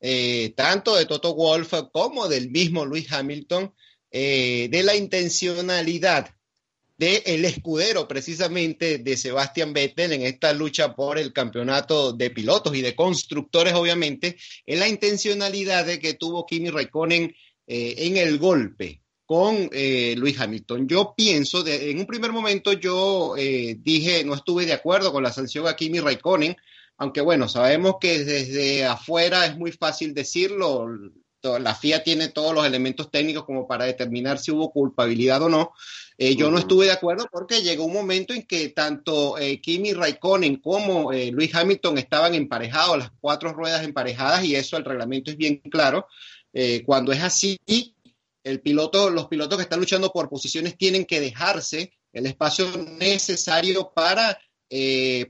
[0.00, 3.72] eh, tanto de Toto Wolf como del mismo Luis Hamilton,
[4.10, 6.34] eh, de la intencionalidad
[7.00, 12.76] de el escudero precisamente de Sebastián Vettel en esta lucha por el campeonato de pilotos
[12.76, 14.36] y de constructores, obviamente,
[14.66, 17.34] en la intencionalidad de que tuvo Kimi Raikkonen
[17.66, 20.88] eh, en el golpe con eh, Luis Hamilton.
[20.88, 25.22] Yo pienso, de, en un primer momento yo eh, dije, no estuve de acuerdo con
[25.22, 26.54] la sanción a Kimi Raikkonen,
[26.98, 30.86] aunque bueno, sabemos que desde afuera es muy fácil decirlo,
[31.42, 35.72] la FIA tiene todos los elementos técnicos como para determinar si hubo culpabilidad o no.
[36.18, 39.94] Eh, yo no estuve de acuerdo porque llegó un momento en que tanto eh, Kimi
[39.94, 45.30] Raikkonen como eh, Luis Hamilton estaban emparejados, las cuatro ruedas emparejadas, y eso el reglamento
[45.30, 46.08] es bien claro.
[46.84, 47.58] cuando es así,
[48.44, 52.66] el piloto, los pilotos que están luchando por posiciones tienen que dejarse el espacio
[52.98, 54.38] necesario para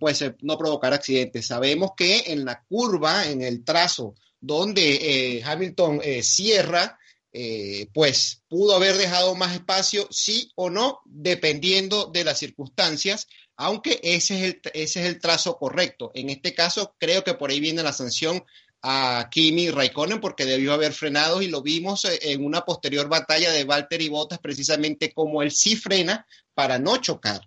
[0.01, 1.47] pues no provocar accidentes.
[1.47, 6.99] Sabemos que en la curva, en el trazo donde eh, Hamilton eh, cierra,
[7.33, 14.01] eh, pues pudo haber dejado más espacio, sí o no, dependiendo de las circunstancias, aunque
[14.03, 16.11] ese es el, ese es el trazo correcto.
[16.15, 18.43] En este caso, creo que por ahí viene la sanción
[18.83, 23.65] a Kimi Raikkonen porque debió haber frenado y lo vimos en una posterior batalla de
[23.65, 27.43] Walter y Bottas precisamente como él sí frena para no chocar.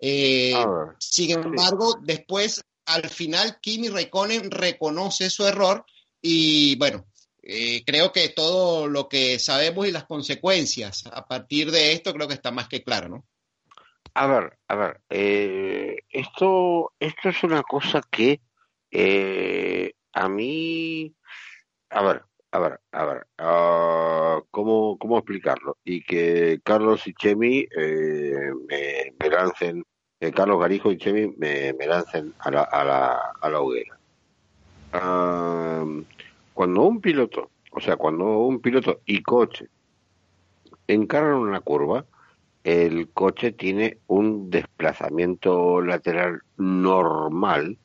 [0.00, 5.84] Sin embargo, después, al final, Kimi Raikkonen reconoce su error
[6.20, 7.06] y bueno,
[7.42, 12.28] eh, creo que todo lo que sabemos y las consecuencias a partir de esto creo
[12.28, 13.24] que está más que claro, ¿no?
[14.14, 18.40] A ver, a ver, eh, esto, esto es una cosa que
[18.90, 21.14] eh, a mí,
[21.90, 25.78] a ver, a ver, a ver, uh, ¿cómo, ¿cómo explicarlo?
[25.84, 27.66] Y que Carlos y Chemi
[28.68, 29.84] me, me, lancen,
[30.34, 33.97] Carlos Garijo y Chemi me, me lancen a la, a la, a la hoguera
[34.90, 39.68] cuando un piloto, o sea, cuando un piloto y coche
[40.86, 42.04] encargan una curva,
[42.64, 47.76] el coche tiene un desplazamiento lateral normal,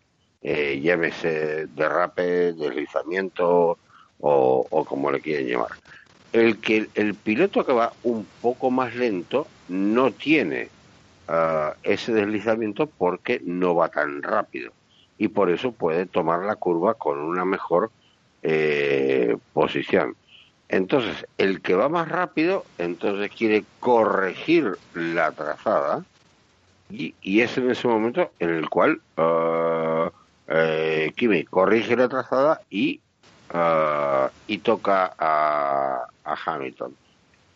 [0.41, 3.77] eh, llámese derrape, deslizamiento
[4.19, 5.71] o, como le quieren llamar.
[6.31, 10.69] El que el piloto que va un poco más lento no tiene
[11.27, 14.71] ah, ese deslizamiento porque no va tan rápido
[15.23, 17.91] y por eso puede tomar la curva con una mejor
[18.41, 20.17] eh, posición.
[20.67, 26.03] Entonces, el que va más rápido, entonces quiere corregir la trazada
[26.89, 30.09] y, es en ese momento en el cual uh,
[30.49, 32.99] eh, Kimi corrige la trazada y,
[33.53, 36.97] uh, y toca a, a, Hamilton.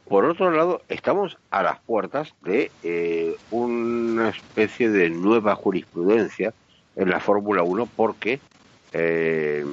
[0.07, 6.53] Por otro lado, estamos a las puertas de eh, una especie de nueva jurisprudencia
[6.97, 8.39] en la Fórmula 1 porque
[8.91, 9.63] eh,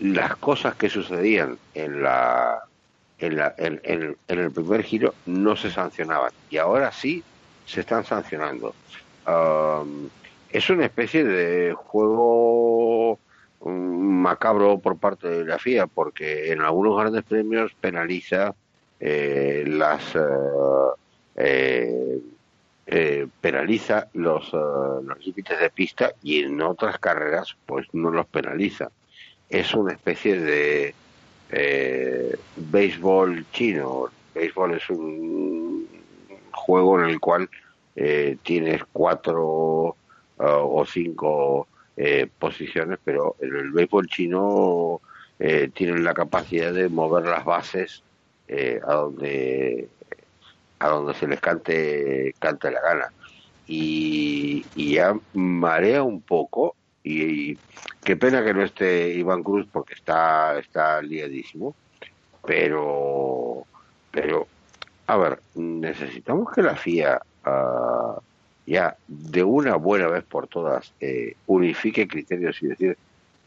[0.00, 2.62] las cosas que sucedían en la
[3.18, 7.22] en, la, en, el primer giro no se sancionaban y ahora sí
[7.66, 8.74] se están sancionando.
[9.26, 10.08] Um,
[10.50, 13.18] es una especie de juego
[13.60, 13.72] um,
[14.22, 18.54] macabro por parte de la FIA porque en algunos grandes premios penaliza
[18.98, 20.92] eh, las uh,
[21.36, 22.18] eh,
[22.92, 28.26] eh, penaliza los, uh, los límites de pista y en otras carreras pues no los
[28.26, 28.90] penaliza
[29.50, 30.94] es una especie de
[31.50, 34.06] eh, béisbol chino.
[34.34, 35.88] Béisbol es un
[36.52, 37.50] juego en el cual
[37.96, 39.94] eh, tienes cuatro uh,
[40.38, 41.66] o cinco
[41.96, 45.00] eh, posiciones, pero en el béisbol chino
[45.40, 48.02] eh, tienen la capacidad de mover las bases
[48.46, 49.88] eh, a donde
[50.80, 53.12] a donde se les cante cante la gana.
[53.66, 56.74] Y, y ya marea un poco
[57.04, 57.58] y, y,
[58.02, 61.76] qué pena que no esté Iván Cruz porque está está liadísimo
[62.44, 63.64] pero
[64.10, 64.48] pero
[65.06, 68.20] a ver necesitamos que la FIA uh,
[68.66, 72.98] ya de una buena vez por todas eh, unifique criterios y decir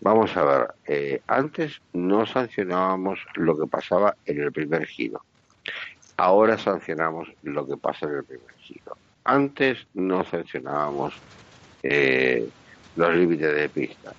[0.01, 5.21] vamos a ver eh, antes no sancionábamos lo que pasaba en el primer giro
[6.17, 8.95] ahora sancionamos lo que pasa en el primer giro
[9.25, 11.13] antes no sancionábamos
[11.81, 12.47] eh,
[12.95, 14.13] los límites de pista.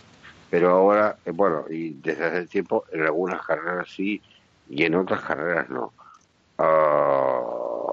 [0.50, 4.20] Pero ahora, eh, bueno, y desde hace tiempo, en algunas carreras sí
[4.68, 5.92] y en otras carreras no.
[6.56, 7.92] Uh,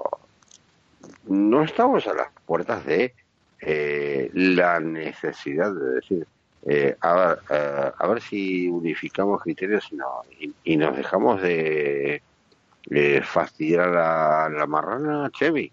[1.24, 3.12] no estamos a las puertas de
[3.60, 6.26] eh, la necesidad de decir,
[6.66, 10.06] eh, a, ver, uh, a ver si unificamos criterios y, no,
[10.38, 12.22] y, y nos dejamos de
[13.24, 15.72] fastidiar a la, la marrana, Chevy.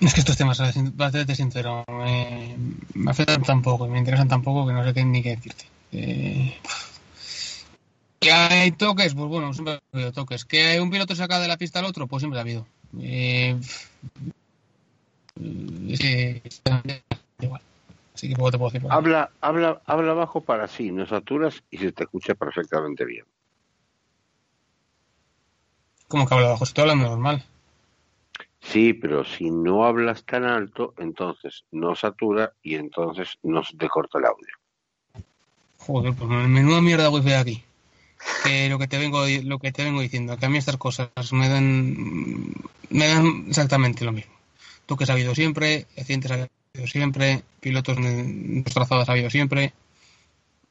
[0.00, 0.60] Es que estos temas,
[0.96, 2.56] para serte sincero, me,
[2.94, 5.64] me afectan tan poco, me interesan tan poco que no sé qué, ni qué decirte.
[5.92, 6.54] Eh,
[8.20, 9.14] ¿Que hay toques?
[9.14, 10.44] Pues bueno, siempre ha habido toques.
[10.44, 12.06] ¿Que hay un piloto saca de la pista al otro?
[12.06, 12.66] Pues siempre ha habido.
[13.00, 13.58] Eh,
[15.88, 16.42] es que
[17.40, 17.62] igual.
[18.14, 18.88] Así que poco te puedo decir.
[18.90, 23.24] Habla, habla, habla bajo para sí, no saturas y se te escucha perfectamente bien.
[26.08, 26.64] ¿Cómo que habla bajo?
[26.64, 27.44] Estoy hablando normal.
[28.60, 33.88] Sí, pero si no hablas tan alto, entonces no satura y entonces no se te
[33.88, 35.24] corta el audio.
[35.78, 37.62] Joder, pues menuda mierda wifi aquí.
[38.42, 41.10] Que lo que te vengo lo que te vengo diciendo, que a mí estas cosas
[41.32, 42.52] me dan
[42.90, 44.32] me dan exactamente lo mismo.
[44.86, 49.72] Tú que has habido siempre, accidentes ha habido siempre, pilotos destrozados ha habido siempre.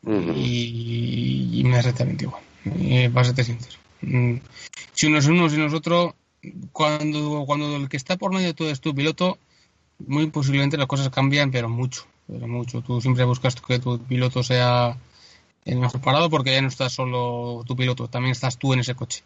[0.04, 0.34] Uh -huh.
[0.36, 2.44] y, y, me da exactamente igual.
[2.66, 3.85] Eh, para serte sincero.
[4.02, 6.16] Si uno es uno, si no es otro,
[6.72, 9.38] cuando, cuando el que está por medio de todo es tu piloto,
[10.08, 12.82] muy posiblemente las cosas cambian, pero mucho, pero mucho.
[12.82, 14.98] Tú siempre buscas que tu piloto sea
[15.66, 18.96] el mejor parado porque ya no estás solo tu piloto, también estás tú en ese
[18.96, 19.24] coche.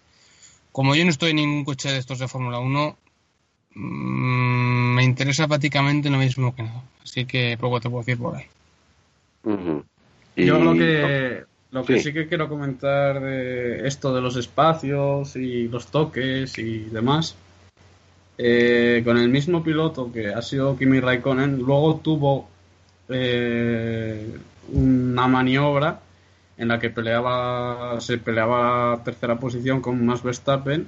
[0.71, 2.97] Como yo no estoy en ningún coche de estos de Fórmula 1,
[3.75, 6.83] mmm, me interesa prácticamente lo mismo que nada.
[7.03, 8.45] Así que poco te puedo decir por ahí.
[9.43, 9.83] Uh -huh.
[10.35, 10.45] y...
[10.45, 12.05] Yo lo que, lo que sí.
[12.05, 12.13] sí.
[12.13, 17.35] que quiero comentar de esto de los espacios y los toques y demás,
[18.37, 22.47] eh, con el mismo piloto que ha sido Kimi Raikkonen, luego tuvo
[23.09, 24.25] eh,
[24.71, 25.99] una maniobra
[26.57, 30.87] en la que peleaba, se peleaba tercera posición con Max Verstappen,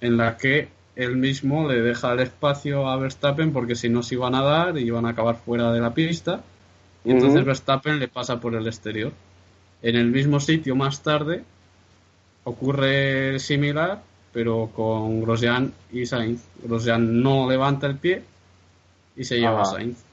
[0.00, 4.16] en la que él mismo le deja el espacio a Verstappen porque si no se
[4.16, 6.42] iban a dar y iban a acabar fuera de la pista,
[7.04, 7.46] y entonces uh -huh.
[7.46, 9.12] Verstappen le pasa por el exterior.
[9.82, 11.42] En el mismo sitio más tarde
[12.44, 14.02] ocurre similar,
[14.32, 16.46] pero con Grosjean y Sainz.
[16.62, 18.22] Grosjean no levanta el pie
[19.16, 19.62] y se lleva Ajá.
[19.62, 20.04] a Sainz.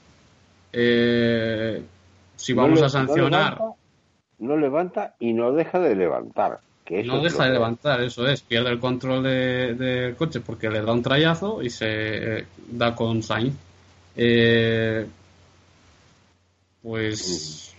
[0.72, 1.82] Eh,
[2.36, 3.58] si vamos no a sancionar.
[3.58, 3.76] No levanta,
[4.38, 6.60] no levanta, y no deja de levantar.
[7.04, 10.92] no deja de levantar, eso es, pierde el control del de coche porque le da
[10.92, 13.54] un trayazo y se da con Sainz.
[14.16, 15.06] Eh,
[16.82, 17.74] pues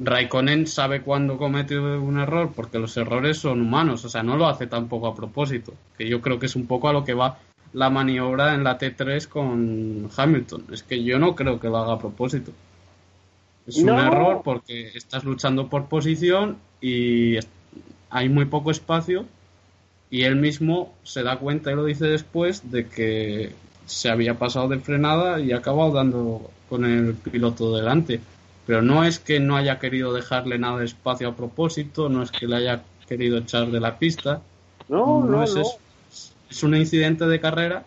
[0.00, 4.46] Raikkonen sabe cuándo comete un error porque los errores son humanos, o sea, no lo
[4.46, 7.38] hace tampoco a propósito, que yo creo que es un poco a lo que va
[7.72, 10.64] la maniobra en la T3 con Hamilton.
[10.72, 12.52] Es que yo no creo que lo haga a propósito.
[13.66, 17.36] Es un error porque estás luchando por posición y
[18.08, 19.26] hay muy poco espacio
[20.10, 23.52] y él mismo se da cuenta y lo dice después de que
[23.84, 28.20] se había pasado de frenada y ha acabado dando con el piloto delante.
[28.68, 32.30] Pero no es que no haya querido dejarle nada de espacio a propósito, no es
[32.30, 34.42] que le haya querido echar de la pista.
[34.90, 35.54] No, no, es
[36.50, 37.86] Es un incidente de carrera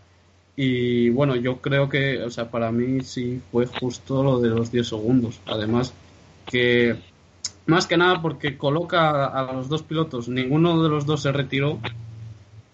[0.55, 4.71] y bueno, yo creo que, o sea, para mí sí fue justo lo de los
[4.71, 5.39] 10 segundos.
[5.45, 5.93] Además,
[6.47, 6.95] que
[7.67, 11.77] más que nada porque coloca a los dos pilotos, ninguno de los dos se retiró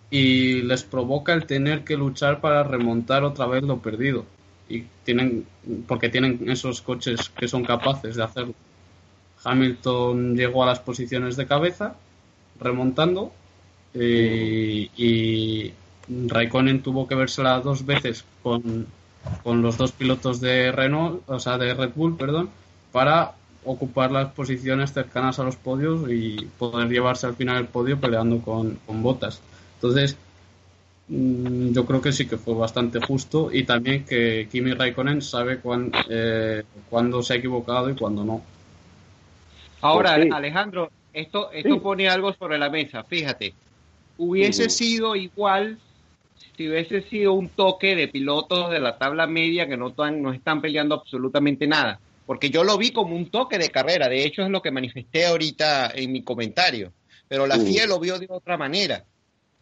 [0.09, 4.23] y les provoca el tener que luchar para remontar otra vez lo perdido.
[4.69, 5.45] Y tienen,
[5.87, 8.53] porque tienen esos coches que son capaces de hacerlo.
[9.43, 11.95] Hamilton llegó a las posiciones de cabeza,
[12.59, 13.31] remontando,
[13.93, 15.71] eh, y
[16.27, 18.87] Raikkonen tuvo que vérsela dos veces con,
[19.43, 22.49] con los dos pilotos de Renault, o sea, de Red Bull, perdón,
[22.91, 23.33] para
[23.67, 28.39] ocupar las posiciones cercanas a los podios y poder llevarse al final el podio peleando
[28.41, 29.41] con, botas.
[29.75, 30.17] Entonces,
[31.09, 35.59] yo creo que sí que fue bastante justo y también que Kimi Raikkonen sabe
[36.09, 38.41] eh, cuándo se ha equivocado y cuándo no.
[39.81, 43.03] Ahora, pues Alejandro, esto, esto pone algo sobre la mesa.
[43.03, 43.53] Fíjate,
[44.17, 45.77] hubiese sido igual
[46.57, 50.59] si hubiese sido un toque de pilotos de la tabla media que no, no están
[50.59, 51.99] peleando absolutamente nada.
[52.25, 55.27] Porque yo lo vi como un toque de carrera, de hecho es lo que manifesté
[55.27, 56.91] ahorita en mi comentario,
[57.27, 59.05] pero la FIA lo vio de otra manera.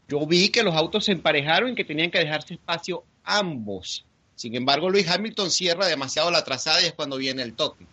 [0.08, 4.06] Yo vi que los autos se emparejaron y que tenían que dejarse espacio ambos.
[4.36, 7.86] Sin embargo, Luis Hamilton cierra demasiado la trazada y es cuando viene el toque.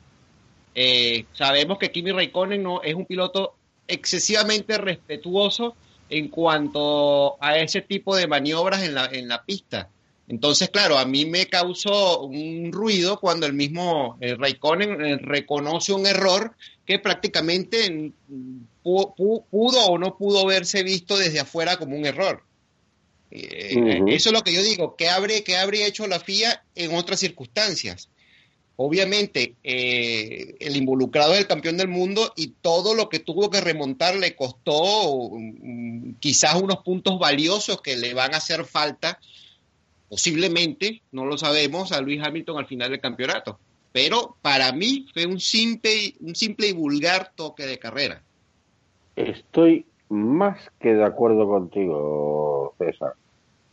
[0.75, 3.55] Eh, sabemos que Kimi Raikkonen no es un piloto
[3.87, 5.77] excesivamente respetuoso
[6.09, 9.89] en cuanto a ese tipo de maniobras en la, en la pista.
[10.29, 15.93] Entonces, claro, a mí me causó un ruido cuando el mismo eh, Raikkonen eh, reconoce
[15.93, 16.55] un error
[16.87, 18.13] que prácticamente
[18.83, 22.43] pudo, o no pudo verse visto desde afuera como un error.
[23.31, 26.95] Eh, eso es lo que yo digo, ¿qué habría, qué habría hecho la FIA en
[26.95, 28.09] otras circunstancias?
[28.77, 33.61] Obviamente, eh, el involucrado es el campeón del mundo y todo lo que tuvo que
[33.61, 39.21] remontar le costó mm, quizás unos puntos valiosos que le van a hacer falta,
[40.09, 43.59] posiblemente, no lo sabemos, a Luis Hamilton al final del campeonato.
[43.93, 48.23] Pero para mí fue un simple, un simple y vulgar toque de carrera.
[49.17, 53.15] Estoy más que de acuerdo contigo, César.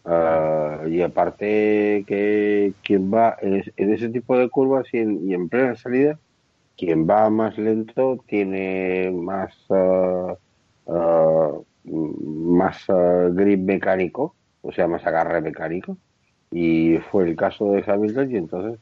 [0.05, 6.17] Ah, y aparte que quien va en, ese tipo de curvas y en, plena salida,
[6.77, 10.35] quien va más lento tiene más uh,
[11.83, 12.85] más
[13.31, 15.97] grip mecánico, o sea, más agarre mecánico.
[16.51, 18.79] Y fue el caso de Hamilton y entonces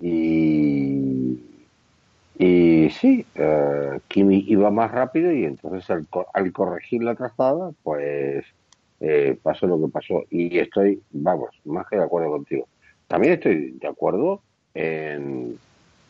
[0.00, 0.85] y
[3.00, 3.26] sí,
[4.08, 8.44] Kimi iba más rápido y entonces al, al corregir la trazada, pues
[9.00, 10.24] eh, pasó lo que pasó.
[10.30, 12.66] Y estoy, vamos, más que de acuerdo contigo.
[13.06, 14.40] También estoy de acuerdo
[14.74, 15.58] en,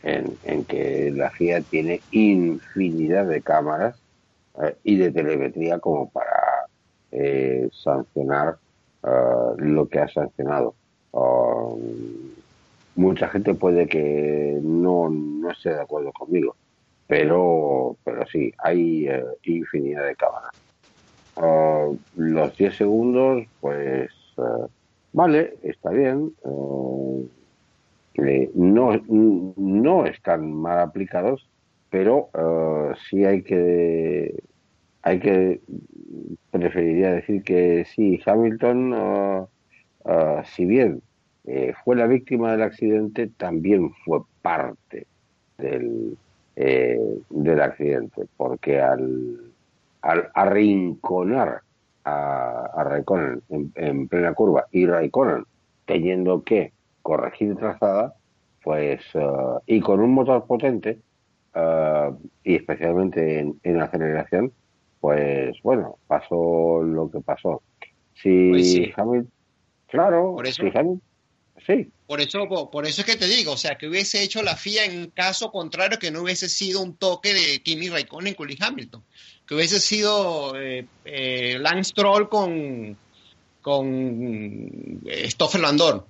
[0.02, 3.96] en, que la FIA tiene infinidad de cámaras
[4.62, 6.66] eh, y de telemetría como para
[7.12, 8.56] eh, sancionar
[9.58, 10.74] lo que ha sancionado.
[11.12, 12.32] Um,
[12.96, 16.56] mucha gente puede que no, no esté de acuerdo conmigo,
[17.06, 19.08] pero, pero sí, hay
[19.44, 20.50] infinidad de cámaras.
[21.36, 24.66] Ah, los 10 segundos, pues ah,
[25.12, 26.32] vale, está bien.
[26.44, 26.50] Ah,
[28.54, 31.46] no, no están mal aplicados,
[31.90, 32.30] pero
[33.08, 34.42] sí hay que
[35.02, 35.60] hay que
[36.50, 39.46] preferiría decir que sí, Hamilton,
[40.44, 41.02] si bien
[41.46, 45.06] eh, fue la víctima del accidente, también fue parte
[45.58, 46.16] del,
[46.56, 46.98] eh,
[47.30, 49.52] del accidente, porque al
[50.06, 51.62] al arrinconar
[52.04, 53.42] a, a Raikkonen
[53.74, 55.44] en, plena curva y Raikkonen
[55.84, 58.14] teniendo que corregir trazada,
[58.62, 60.98] pues, uh, y con un motor potente,
[61.54, 64.52] uh, y especialmente en, en, aceleración,
[65.00, 67.62] pues bueno, pasó lo que pasó.
[68.14, 69.30] Si pues Hamilton,
[69.88, 71.02] claro, por eso, si Hamilton,
[71.64, 71.90] Sí.
[72.06, 74.84] Por eso, por eso es que te digo, o sea, que hubiese hecho la FIA
[74.84, 79.02] en caso contrario que no hubiese sido un toque de Kimi Raikkonen con Lee Hamilton,
[79.46, 82.96] que hubiese sido eh, eh, Lance Stroll con,
[83.60, 86.06] con eh, Stoffel Landor.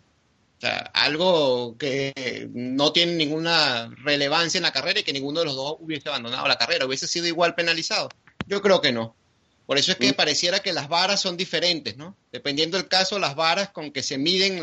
[0.57, 5.47] O sea, algo que no tiene ninguna relevancia en la carrera y que ninguno de
[5.47, 6.87] los dos hubiese abandonado la carrera.
[6.87, 8.09] ¿Hubiese sido igual penalizado?
[8.47, 9.15] Yo creo que no.
[9.67, 12.17] Por eso es que pareciera que las varas son diferentes, ¿no?
[12.31, 14.61] Dependiendo del caso, las varas con que se miden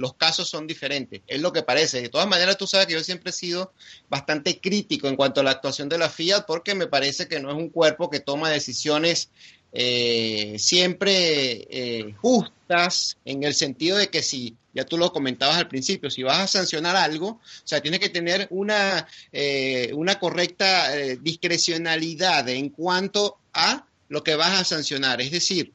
[0.00, 1.22] los casos son diferentes.
[1.28, 2.02] Es lo que parece.
[2.02, 3.72] De todas maneras, tú sabes que yo siempre he sido
[4.08, 7.50] bastante crítico en cuanto a la actuación de la Fiat porque me parece que no
[7.50, 9.30] es un cuerpo que toma decisiones
[9.74, 15.68] eh, siempre eh, justas en el sentido de que si, ya tú lo comentabas al
[15.68, 20.90] principio, si vas a sancionar algo, o sea, tiene que tener una, eh, una correcta
[21.20, 25.22] discrecionalidad en cuanto a lo que vas a sancionar.
[25.22, 25.72] Es decir,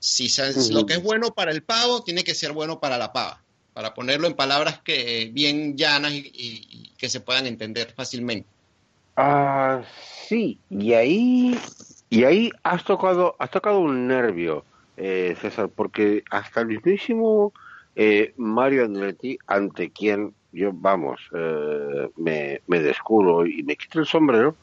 [0.00, 0.28] si
[0.72, 3.40] lo que es bueno para el pavo, tiene que ser bueno para la pava,
[3.72, 8.48] para ponerlo en palabras que bien llanas y, que se puedan entender fácilmente.
[9.16, 9.82] Ah,
[10.26, 11.56] sí, y ahí,
[12.10, 14.64] y ahí has tocado, has tocado un nervio,
[14.96, 17.52] eh, César, porque hasta el mismísimo
[17.94, 24.06] eh, Mario Andretti, ante quien yo, vamos, eh, me, me descubro y me quito el
[24.06, 24.56] sombrero,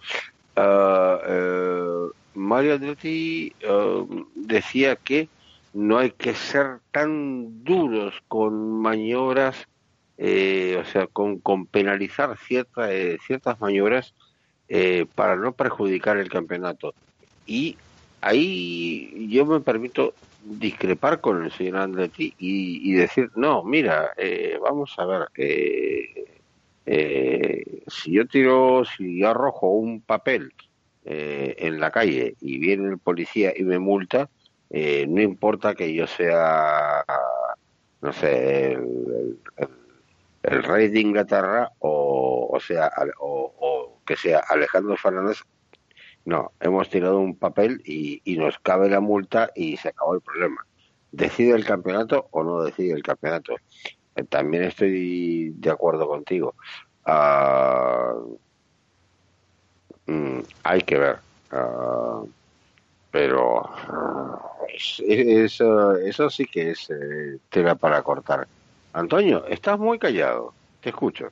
[0.57, 4.05] uh, Mario Andretti eh,
[4.35, 5.29] decía que
[5.73, 9.67] no hay que ser tan duros con maniobras,
[10.17, 14.13] eh, o sea, con, con penalizar cierta, eh, ciertas maniobras
[15.15, 16.93] para no perjudicar el campeonato.
[17.47, 17.75] Y
[18.21, 20.13] ahí yo me permito
[20.43, 24.11] discrepar con el señor Andretti y, decir, no, mira,
[24.61, 25.27] vamos a ver,
[27.87, 30.53] si yo tiro, si yo arrojo un papel
[31.05, 34.29] eh, en la calle y viene el policía y me multa,
[34.69, 37.03] eh, no importa que yo sea,
[38.01, 45.43] no sé, el, rey de Inglaterra o, o sea, o, que sea Alejandro Fernández,
[46.25, 50.65] no, hemos tirado un papel y, nos cabe la multa y se acabó el problema.
[51.11, 53.55] ¿Decide el campeonato o no decide el campeonato?
[54.15, 56.55] Eh, también estoy de acuerdo contigo.
[57.05, 58.13] Ah,
[60.09, 61.19] Mm, hay que ver.
[61.51, 62.23] Ah,
[63.11, 63.69] pero
[65.07, 68.47] eso, sí que es eh, tela para cortar.
[68.93, 70.53] Antonio, estás muy callado.
[70.81, 71.31] Te escucho.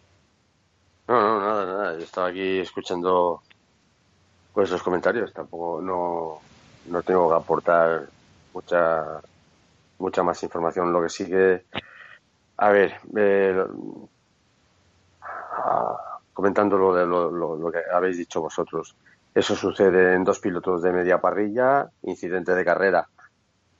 [1.07, 1.93] No, no, nada, nada.
[1.93, 3.41] Yo estaba aquí escuchando
[4.53, 5.33] pues comentarios.
[5.33, 6.39] Tampoco no,
[6.85, 8.07] no tengo que aportar
[8.53, 9.21] mucha
[9.97, 10.93] mucha más información.
[10.93, 11.65] Lo que sigue
[12.57, 13.65] a ver, eh,
[16.37, 18.95] comentando lo, de lo, que habéis dicho vosotros.
[19.33, 23.07] Eso sucede en dos pilotos de media parrilla, incidente de carrera.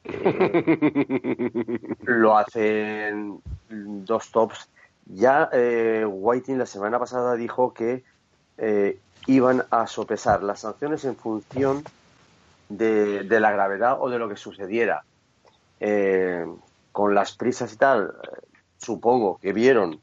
[0.03, 3.39] Eh, lo hacen
[3.69, 4.67] dos tops.
[5.05, 8.03] Ya eh, Whiting la semana pasada dijo que
[8.57, 8.97] eh,
[9.27, 11.83] iban a sopesar las sanciones en función
[12.69, 15.03] de, de, la gravedad o de lo que sucediera.
[15.79, 16.43] Eh,
[16.91, 18.15] con las prisas y tal,
[18.79, 20.01] supongo que vieron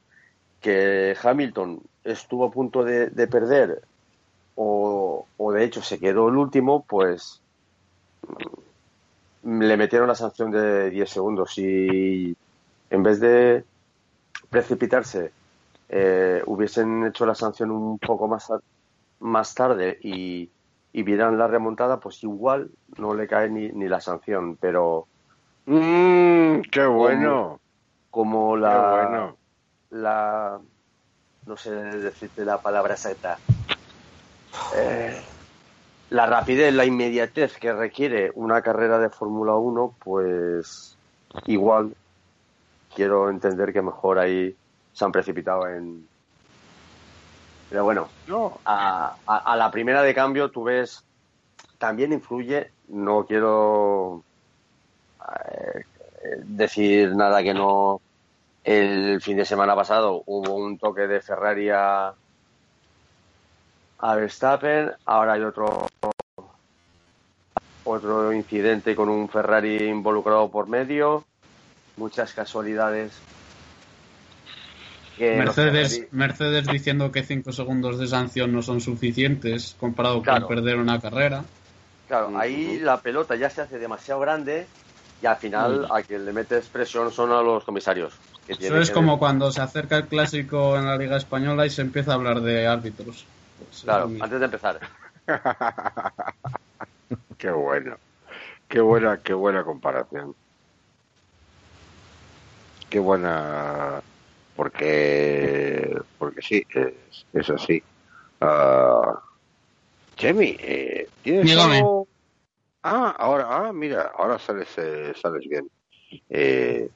[0.60, 3.82] que Hamilton estuvo a punto de, perder
[4.56, 7.40] o, de hecho se quedó el último, pues
[9.42, 12.36] mm, le metieron la sanción de 10 segundos y
[12.90, 13.64] en vez de
[14.50, 15.32] precipitarse
[15.88, 18.52] eh, hubiesen hecho la sanción un poco más,
[19.20, 20.48] más tarde y,
[20.92, 25.06] y vieran la remontada, pues igual no le cae ni, ni la sanción, pero...
[25.66, 27.58] Mm, ¡Qué bueno!
[28.10, 29.34] Como, la,
[29.90, 30.60] la
[31.46, 33.38] no sé decirte la palabra exacta.
[34.76, 35.20] Eh,
[36.10, 40.96] la rapidez, la inmediatez que requiere una carrera de Fórmula 1, pues
[41.46, 41.94] igual
[42.94, 44.54] quiero entender que mejor ahí
[44.92, 46.06] se han precipitado en...
[47.70, 48.60] Pero bueno, no.
[48.64, 51.02] a, a, la primera de cambio tú ves,
[51.78, 54.22] también influye, no quiero
[55.50, 55.84] eh,
[56.44, 58.00] decir nada que no
[58.64, 62.14] el fin de semana pasado hubo un toque de Ferrari a,
[64.00, 65.86] Verstappen, ahora hay otro
[67.84, 71.24] otro incidente con un Ferrari involucrado por medio,
[71.96, 73.12] muchas casualidades.
[75.18, 81.00] Mercedes, Mercedes diciendo que 5 segundos de sanción no son suficientes comparado con perder una
[81.00, 81.44] carrera.
[82.08, 84.66] Claro, ahí la pelota ya se hace demasiado grande
[85.22, 88.18] y al final a quien le metes presión son a los comisarios.
[88.48, 92.12] Eso es como cuando se acerca el clásico en la Liga Española y se empieza
[92.12, 93.26] a hablar de árbitros.
[93.58, 94.80] Pues claro, antes de empezar.
[97.38, 97.96] qué bueno.
[98.68, 100.34] Qué buena, qué buena comparación.
[102.94, 104.00] qué buena,
[104.54, 107.82] porque, porque sí, es, es así.
[108.40, 109.18] Uh,
[110.16, 111.78] Jamie, eh, ¿tienes Dígame.
[111.78, 112.06] algo?
[112.84, 115.68] Ah, ahora, ah, mira, ahora sales, eh, sales bien.
[116.28, 116.88] Eh,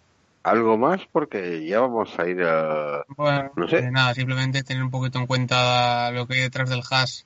[0.51, 1.03] ¿Algo más?
[1.13, 3.05] Porque ya vamos a ir a...
[3.09, 3.79] Bueno, No sé.
[3.79, 7.23] eh, nada, simplemente tener un poquito en cuenta lo que hay detrás del hash.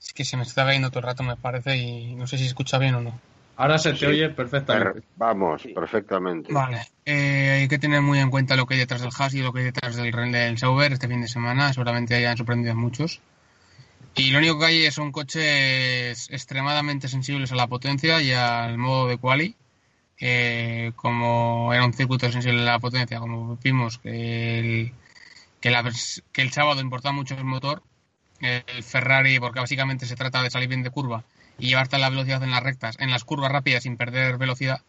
[0.00, 2.44] Es que se me está cayendo todo el rato, me parece, y no sé si
[2.44, 3.18] se escucha bien o no.
[3.56, 4.06] Ahora se te Sí.
[4.06, 5.00] oye perfectamente.
[5.00, 6.52] Per- Vamos, perfectamente.
[6.52, 9.42] Vale, eh, hay que tener muy en cuenta lo que hay detrás del hash y
[9.42, 11.72] lo que hay detrás del, del Sauber este fin de semana.
[11.72, 13.20] Seguramente hayan sorprendido a muchos.
[14.16, 19.08] Y lo único que hay son coches extremadamente sensibles a la potencia y al modo
[19.08, 19.56] de quali.
[20.20, 24.92] Eh, como era un circuito sensible a la potencia, como vimos que el,
[25.60, 25.84] que, la
[26.32, 27.82] que el sábado importaba mucho el motor,
[28.40, 31.24] el Ferrari, porque básicamente se trata de salir bien de curva
[31.58, 34.82] y llevarte a la velocidad en las rectas, en las curvas rápidas sin perder velocidad,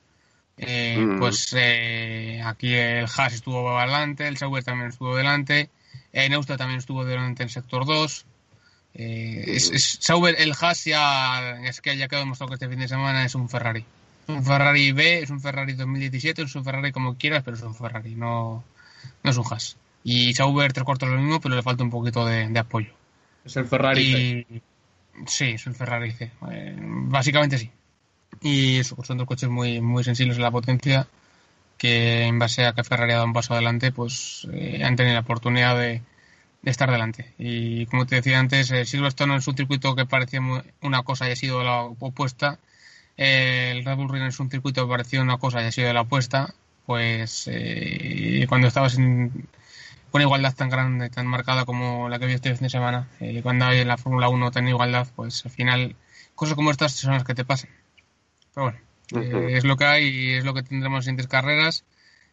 [0.57, 1.19] eh, Mm.
[1.19, 5.69] pues eh, aquí el Haas estuvo adelante, el Sauber también estuvo delante,
[6.13, 8.25] eh, Neustra también estuvo delante en sector 2.
[8.93, 12.79] Eh, es, es- Sauber, el Haas ya es que ya quedó demostrado que este fin
[12.79, 13.85] de semana es un Ferrari.
[14.27, 17.75] Un Ferrari B, es un Ferrari 2017, es un Ferrari como quieras, pero es un
[17.75, 18.63] Ferrari, no,
[19.23, 19.77] no es un Haas.
[20.03, 22.91] Y Sauber tres cuartos lo mismo, pero le falta un poquito de, de apoyo.
[23.43, 24.45] Es el Ferrari.
[24.49, 24.61] C.
[25.27, 26.31] Sí, es un Ferrari C.
[26.51, 27.69] Eh, básicamente sí.
[28.41, 31.07] Y eso, pues son dos coches muy, muy sensibles a la potencia
[31.77, 35.15] que en base a que Ferrari ha dado un paso adelante, pues eh, han tenido
[35.15, 36.01] la oportunidad de,
[36.61, 37.33] de estar delante.
[37.37, 41.27] Y como te decía antes, eh, Silverstone es un circuito que parecía muy- una cosa
[41.27, 42.59] y ha sido la opuesta.
[43.17, 46.01] El Red Bull Ring es un circuito que parecía una cosa y ha sido la
[46.01, 46.53] opuesta.
[46.85, 49.47] Pues eh, cuando estabas en,
[50.11, 53.41] con igualdad tan grande, tan marcada como la que vi este fin de semana, eh,
[53.41, 55.95] cuando hay en la Fórmula 1 tan igualdad, pues al final
[56.35, 57.71] cosas como estas son las que te pasan.
[58.53, 58.79] Pero bueno,
[59.15, 61.85] eh, es lo que hay y es lo que tendremos en siguientes carreras,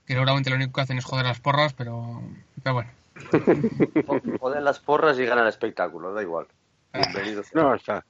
[0.07, 2.23] que seguramente lo único que hacen es joder las porras, pero,
[2.63, 2.91] pero bueno.
[4.41, 6.47] Joden las porras y ganan el espectáculo, da igual.
[6.93, 7.43] Bienvenido.
[7.55, 8.05] No, está.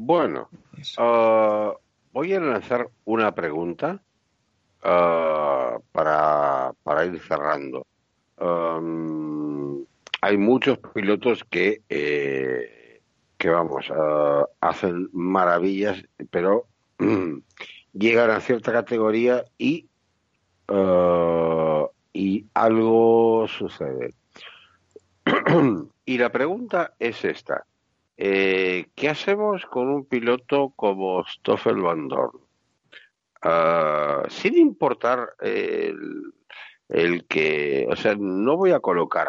[0.00, 0.48] Bueno,
[0.96, 1.74] ah,
[2.12, 4.00] voy a lanzar una pregunta
[4.84, 7.84] ah, para, para ir cerrando.
[8.40, 9.84] Um,
[10.20, 13.00] hay muchos pilotos que, eh,
[13.38, 16.68] que vamos, ah, hacen maravillas, pero
[17.92, 19.88] llegan a cierta categoría y,
[22.12, 24.14] y algo sucede.
[26.04, 27.64] y la pregunta es esta.
[28.20, 32.40] Eh, ¿Qué hacemos con un piloto como Stoffel Van Dorn?
[33.42, 36.32] Ah, sin importar el,
[36.88, 39.28] el que, o sea, no voy a colocar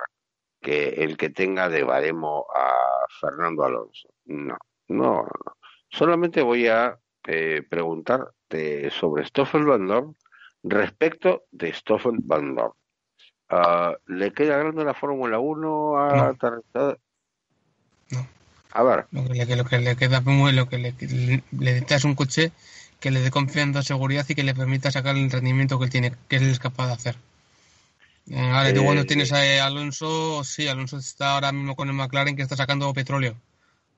[0.60, 4.10] que el que tenga de baremo a Fernando Alonso.
[4.26, 5.58] No, no, no.
[5.90, 10.16] Solamente voy a eh, preguntarte sobre Stoffel Van Dorn
[10.64, 12.74] respecto de Stoffel Van Dorn.
[13.50, 16.34] Ah, ¿Le queda grande la Fórmula 1 a
[16.74, 16.96] No.
[18.72, 20.94] A ver, Lo que, le, lo que le queda muy lo que le,
[21.52, 22.52] le, un coche
[23.00, 26.14] que le dé confianza, seguridad y que le permita sacar el rendimiento que él tiene,
[26.28, 27.16] que él es capaz de hacer.
[28.30, 32.36] Eh, tú Eh, cuando tienes a Alonso, sí, Alonso está ahora mismo con el McLaren
[32.36, 33.36] que está sacando petróleo.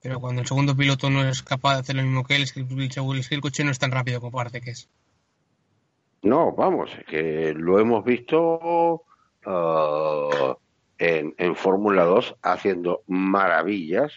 [0.02, 2.52] Pero cuando el segundo piloto no es capaz de hacer lo mismo que él, es
[2.52, 4.88] que el, es que el coche no es tan rápido como parece que es.
[6.22, 9.04] No, vamos, es que lo hemos visto
[9.44, 10.56] ah,
[10.98, 14.12] en, en Fórmula 2 haciendo maravillas,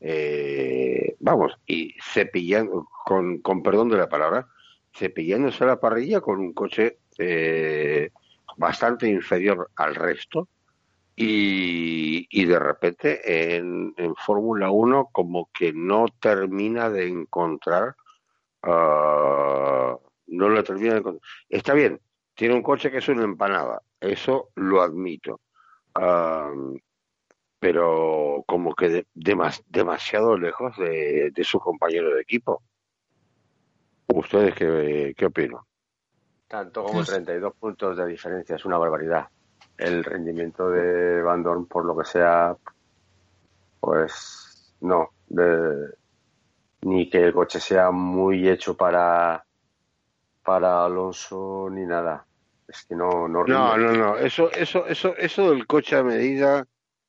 [0.00, 4.48] eh, vamos, y cepillando, con, con perdón de la palabra,
[4.94, 8.10] cepillándose la parrilla con un coche eh,
[8.56, 10.48] bastante inferior al resto
[11.14, 17.96] y, y de repente en, en Fórmula 1 como que no termina de encontrar,
[18.62, 21.30] ah, no lo termina de encontrar.
[21.48, 22.00] Está bien,
[22.34, 25.40] tiene un coche que es una empanada, eso lo admito.
[25.94, 26.52] Ah,
[27.66, 32.62] pero como que de- demas- demasiado lejos de, de su compañero de equipo.
[34.06, 35.62] ¿Ustedes qué, qué opinan?
[36.46, 39.26] Tanto como Pues- 32 puntos de diferencia, es una barbaridad.
[39.76, 42.56] El rendimiento de Van Dorn, por lo que sea,
[43.80, 45.10] pues no.
[45.28, 45.92] de-
[46.82, 49.44] ni que el coche sea muy hecho para,
[50.44, 52.24] para Alonso ni nada.
[52.68, 56.64] Es que no, no No, no, no, eso, eso, eso, eso del coche a medida,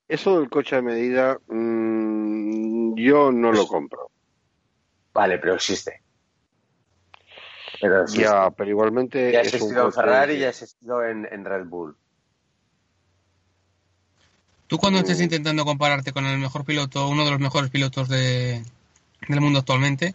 [0.08, 4.10] eso del coche a medida, mm, yo no lo compro.
[5.12, 6.02] Vale, pero existe.
[7.80, 8.22] Pero existe.
[8.22, 11.96] Ya, pero igualmente Ya ha existido en Ferrari y ha existido en, en Red Bull.
[14.66, 18.62] Tú cuando estés intentando compararte con el mejor piloto, uno de los mejores pilotos de,
[19.26, 20.14] del mundo actualmente,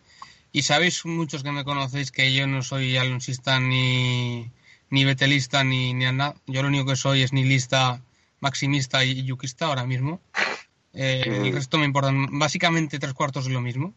[0.52, 4.52] y sabéis muchos que me conocéis que yo no soy alonsista ni,
[4.92, 6.36] ni betelista ni, ni nada.
[6.46, 8.00] Yo lo único que soy es ni lista
[8.44, 10.20] maximista y yuquista ahora mismo.
[10.94, 13.94] Eh, el resto me importan básicamente tres cuartos de lo mismo.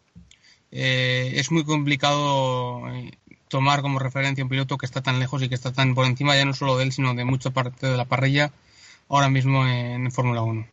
[0.70, 3.10] Eh, es muy complicado eh,
[3.48, 6.36] tomar como referencia un piloto que está tan lejos y que está tan por encima
[6.36, 8.52] ya no solo de él, sino de mucha parte de la parrilla
[9.08, 10.66] ahora mismo en, Fórmula 1.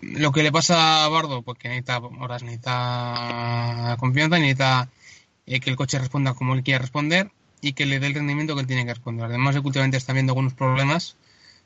[0.00, 4.88] lo que le pasa a Bardo, pues que necesita horas, necesita confianza, necesita
[5.46, 7.30] que el coche responda como él quiere responder
[7.60, 9.26] y que le dé el rendimiento que él tiene que responder.
[9.26, 11.16] Además, últimamente está viendo algunos problemas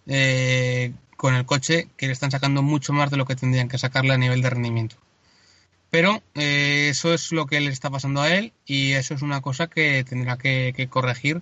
[0.09, 3.79] eh, con el coche que le están sacando mucho más de lo que tendrían que
[3.79, 4.97] sacarle a nivel de rendimiento.
[5.91, 9.41] Pero eh, eso es lo que le está pasando a él y eso es una
[9.41, 11.41] cosa que tendrá que, corregir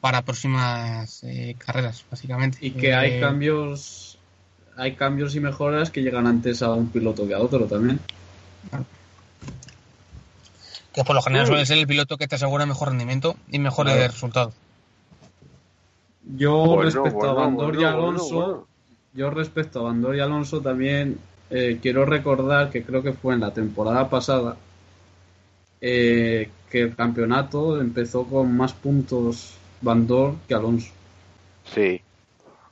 [0.00, 2.58] para próximas eh, carreras, básicamente.
[2.60, 4.18] Y que hay cambios
[4.76, 8.00] hay cambios y mejoras que llegan antes a un piloto que a otro también.
[10.94, 14.10] Que por lo general suele ser el piloto que te asegura mejor rendimiento y mejores
[14.10, 14.54] resultados.
[16.22, 18.66] Yo respecto a Bandor y Alonso,
[19.14, 21.18] yo respecto a Bandor y Alonso también
[21.50, 24.56] eh, quiero recordar que creo que fue en la temporada pasada
[25.80, 30.92] eh, que el campeonato empezó con más puntos Bandor que Alonso.
[31.64, 32.00] Sí.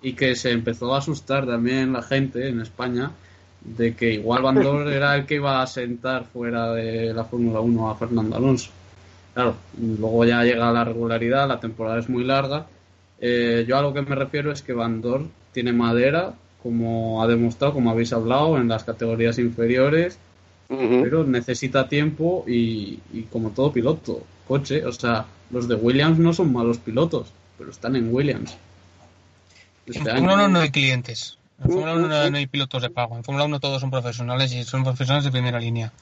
[0.03, 3.11] Y que se empezó a asustar también la gente en España
[3.63, 7.91] de que igual Bandor era el que iba a sentar fuera de la Fórmula 1
[7.91, 8.71] a Fernando Alonso.
[9.35, 12.67] Claro, luego ya llega la regularidad, la temporada es muy larga
[13.21, 15.03] eh, yo a lo que me refiero es que Van
[15.53, 20.19] tiene madera, como ha demostrado, como habéis hablado, en las categorías inferiores,
[20.69, 22.99] pero necesita tiempo y,
[23.33, 24.85] como todo piloto, coche.
[24.85, 28.57] O sea, los de Williams no son malos pilotos, pero están en Williams.
[29.87, 31.39] en Fórmula 1 no hay clientes.
[31.59, 33.16] En Fórmula 1 no hay pilotos de pago.
[33.16, 35.93] En Fórmula 1 todos son profesionales y son profesionales de primera línea.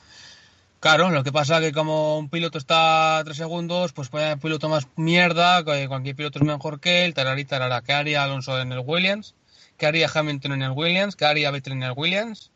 [0.87, 4.27] Claro, lo que pasa es que como un piloto está a tres segundos, pues puede
[4.27, 7.83] haber piloto más mierda, cualquier piloto es mejor que él, tarara.
[7.83, 9.35] ¿Qué haría Alonso en el Williams?
[9.79, 11.17] ¿Qué haría Hamilton en el Williams?
[11.17, 12.53] ¿Qué haría Vettel en el Williams?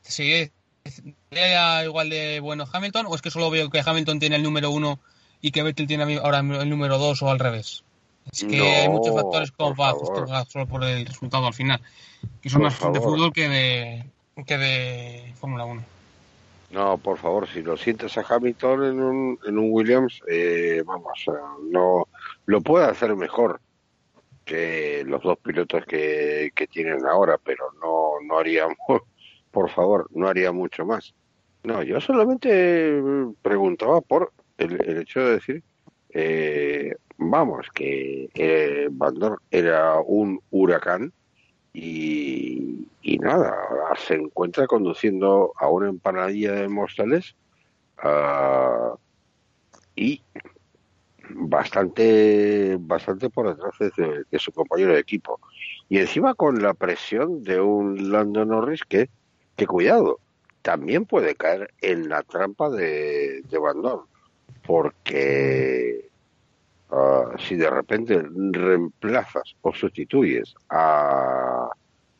[0.00, 0.50] ¿Sería
[1.84, 3.04] igual de bueno Hamilton?
[3.06, 4.98] ¿O es que solo veo que Hamilton tiene el número uno
[5.42, 7.84] y que Vettel tiene ahora el número dos o al revés?
[8.32, 11.82] Es que hay muchos factores como para justificar solo por el resultado al final,
[12.40, 14.06] que son más de fútbol que de,
[14.46, 15.97] que de Fórmula 1.
[16.70, 21.24] No, por favor, si lo sientes a Hamilton en un, en un Williams, eh, vamos,
[21.70, 22.08] no
[22.44, 23.60] lo puede hacer mejor
[24.44, 28.66] que los dos pilotos que, que tienen ahora, pero no, no haría,
[29.50, 31.14] por favor, no haría mucho más.
[31.64, 33.02] No, yo solamente
[33.42, 35.62] preguntaba por el, el hecho de decir,
[36.10, 38.88] eh, vamos, que eh,
[39.50, 41.12] era un huracán
[41.72, 42.86] y,
[43.20, 43.54] nada,
[43.96, 47.34] se encuentra conduciendo a una empanadilla de Móstoles
[47.98, 48.94] ah,
[49.96, 50.22] y
[51.30, 55.40] bastante bastante por detrás de, su compañero de equipo.
[55.88, 59.08] Y encima con la presión de un Lando Norris que
[59.58, 60.20] que cuidado
[60.62, 63.82] también puede caer en la trampa de, de Van
[64.64, 66.07] porque
[66.90, 68.22] Ah, si de repente
[68.52, 71.68] reemplazas o sustituyes a,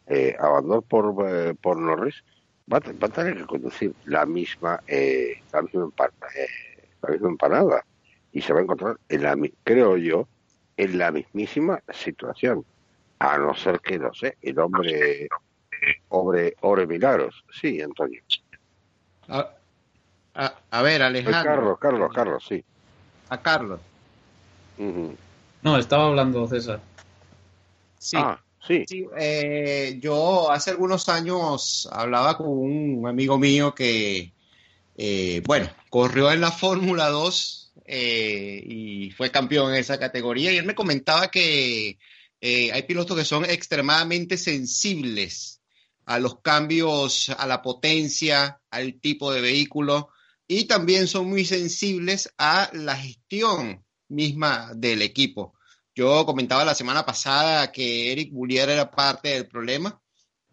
[0.07, 2.23] eh, a por, eh, por Norris,
[2.71, 5.89] va a, tener que conducir la misma, eh, la, misma
[6.37, 6.47] eh,
[7.03, 7.85] la misma empanada
[8.33, 10.29] y se va a encontrar, en la, creo yo,
[10.77, 12.65] en la mismísima situación.
[13.21, 15.29] A no ser que, no sé, el hombre,
[16.11, 17.43] obre, obre milagros.
[17.51, 18.23] Sí, Antonio.
[19.29, 19.51] A,
[20.71, 21.43] a, ver, Alejandro.
[21.43, 22.63] Carlos, Carlos, Carlos, sí.
[23.31, 23.81] A Carlos.
[25.63, 26.81] No, estaba hablando César.
[27.99, 28.17] Sí.
[28.17, 28.85] Ah, sí.
[29.19, 34.33] Eh, yo hace algunos años hablaba con un amigo mío que,
[34.97, 40.57] eh, bueno, corrió en la Fórmula 2 eh, y fue campeón en esa categoría y
[40.59, 41.99] él me comentaba que
[42.41, 45.61] hay pilotos que son extremadamente sensibles
[46.07, 50.11] a los cambios, a la potencia, al tipo de vehículo
[50.47, 55.55] y también son muy sensibles a la gestión misma del equipo.
[55.95, 60.01] Yo comentaba la semana pasada que Eric Boulier era parte del problema.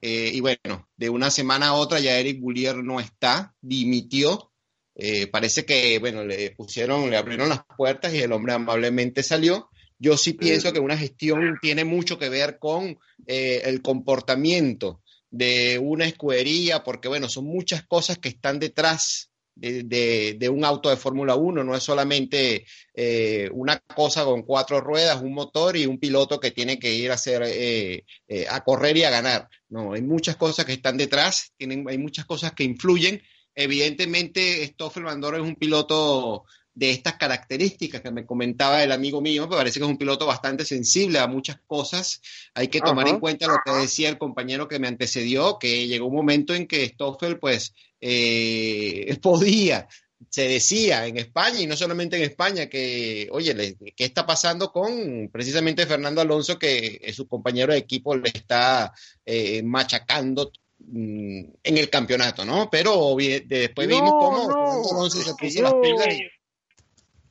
[0.01, 4.51] Eh, y bueno, de una semana a otra ya Eric Boulier no está, dimitió.
[4.95, 9.69] Eh, parece que, bueno, le pusieron, le abrieron las puertas y el hombre amablemente salió.
[9.97, 12.97] Yo sí pienso que una gestión tiene mucho que ver con
[13.27, 20.49] eh, el comportamiento de una escudería, porque bueno, son muchas cosas que están detrás de,
[20.49, 25.33] un auto de Fórmula 1, no es solamente eh, una cosa con cuatro ruedas, un
[25.33, 29.03] motor y un piloto que tiene que ir a hacer eh, eh, a correr y
[29.03, 29.49] a ganar.
[29.69, 33.21] No, hay muchas cosas que están detrás, tienen, hay muchas cosas que influyen.
[33.55, 36.45] Evidentemente, Stoffel Van es un piloto
[36.75, 40.25] de estas características que me comentaba el amigo mío, me parece que es un piloto
[40.25, 42.21] bastante sensible a muchas cosas.
[42.53, 46.07] Hay que tomar en cuenta lo que decía el compañero que me antecedió, que llegó
[46.07, 49.87] un momento en que Stoffel pues eh, podía,
[50.29, 55.29] se decía en España y no solamente en España que, oye, ¿qué está pasando con
[55.31, 58.93] precisamente Fernando Alonso que su compañero de equipo le está
[59.25, 62.69] eh, machacando mm, en el campeonato, ¿no?
[62.69, 64.49] Pero después vimos cómo
[64.91, 66.07] Alonso se puso las pilas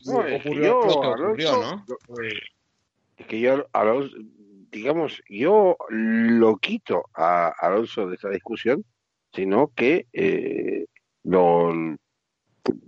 [0.06, 1.84] no, es que yo, ocurrió, ¿no?
[3.16, 4.16] Es que yo, Alonso,
[4.70, 8.84] digamos, yo lo quito a Alonso de esta discusión,
[9.34, 10.86] sino que eh,
[11.24, 11.72] lo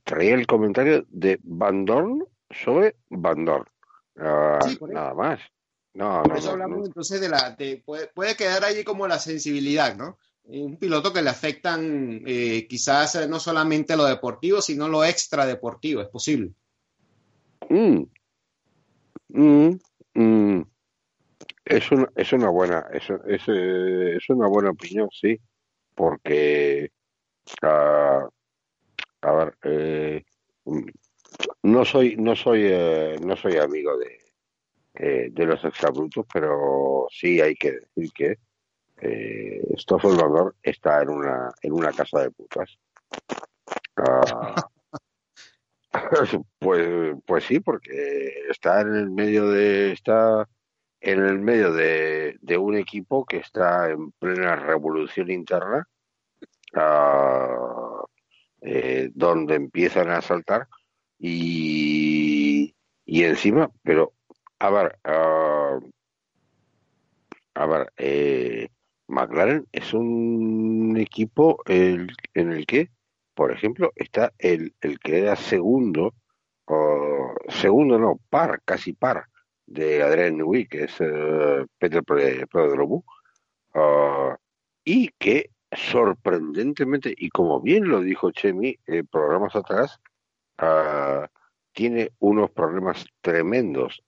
[0.05, 3.66] traía el comentario de Van Dorn sobre Van Dorn.
[4.18, 5.40] Ah, nada más.
[5.94, 7.57] No, Por eso hablamos entonces de la.
[8.14, 10.18] puede, quedar ahí como la sensibilidad, ¿no?
[10.44, 16.03] Un piloto que le afectan eh, quizás no solamente lo deportivo, sino lo extra deportivo,
[16.03, 16.53] es posible.
[17.68, 18.03] Mm.
[19.28, 19.78] Mm,
[20.14, 20.62] mm.
[21.64, 25.40] Es, una, es una buena es, es, eh, es, una buena opinión, sí,
[25.97, 26.92] porque
[27.62, 28.28] uh,
[29.22, 30.24] a ver, eh,
[31.62, 34.18] no soy no soy eh, no soy amigo de
[34.94, 38.38] eh, de los exabrutos, pero sí hay que decir que
[38.99, 40.16] eh, Stoffel
[40.62, 42.78] está en una en una casa de putas.
[43.97, 44.61] Uh,
[46.59, 50.47] Pues, pues sí, porque está en el medio de está
[51.01, 55.88] en el medio de, un equipo que está en plena revolución interna,
[58.62, 60.68] eh, donde empiezan a saltar
[61.18, 62.74] y,
[63.05, 64.12] y encima, pero
[64.59, 65.80] a ver, uh,
[67.55, 68.68] a ver, eh,
[69.09, 72.90] McLaren es un equipo el, en el que
[73.36, 76.14] por ejemplo, está el, el que era segundo,
[76.64, 79.26] o segundo no, par, casi par,
[79.66, 83.02] de Adrián Newey, que es uh, Peter Prodromu,
[83.74, 84.34] uh,
[84.84, 90.00] y que sorprendentemente, y como bien lo dijo Chemi eh, programas atrás,
[90.62, 91.26] uh,
[91.72, 94.02] tiene unos problemas tremendos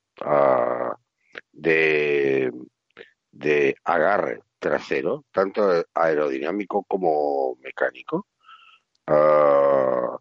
[1.52, 2.52] de,
[3.30, 8.26] de agarre trasero, tanto aerodinámico como mecánico,
[9.10, 10.18] Ah,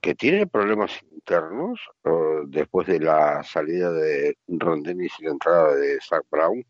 [0.00, 5.98] que tiene problemas internos ah, después de la salida de Ron y la entrada de
[6.00, 6.64] Zach Brown.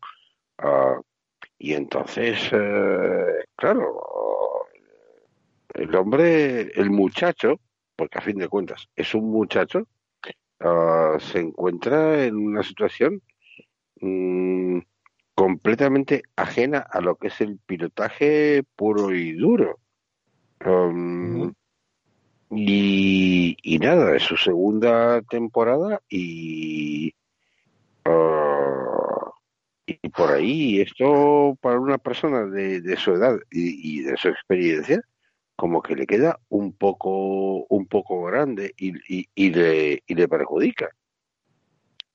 [0.63, 1.01] Uh,
[1.59, 4.01] y entonces, eh, claro,
[5.73, 7.59] el hombre, el muchacho,
[7.95, 9.87] porque a fin de cuentas es un muchacho,
[11.19, 13.21] se encuentra en una situación
[14.01, 14.79] mm,
[15.35, 19.79] completamente ajena a lo que es el pilotaje puro y duro.
[20.65, 21.53] Um,
[22.49, 27.13] y, y, nada, es su segunda temporada y,
[28.05, 29.31] uh,
[29.85, 35.01] y por ahí esto para una persona de, de su edad y, de su experiencia
[35.55, 38.93] como que le queda un poco un poco grande y,
[39.35, 40.89] y, le, y le perjudica.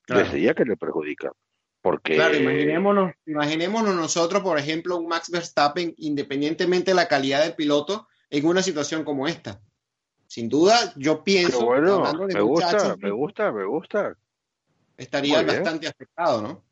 [0.06, 1.32] Desde ya que le perjudica.
[1.80, 2.14] Porque...
[2.14, 8.06] Claro, imaginémonos, imaginémonos nosotros, por ejemplo, un Max Verstappen, independientemente de la calidad del piloto,
[8.30, 9.60] en una situación como esta.
[10.32, 11.62] Sin duda, yo pienso.
[11.66, 14.16] bueno, me gusta, me gusta, me gusta.
[14.96, 16.64] Estaría bastante afectado, ¿no?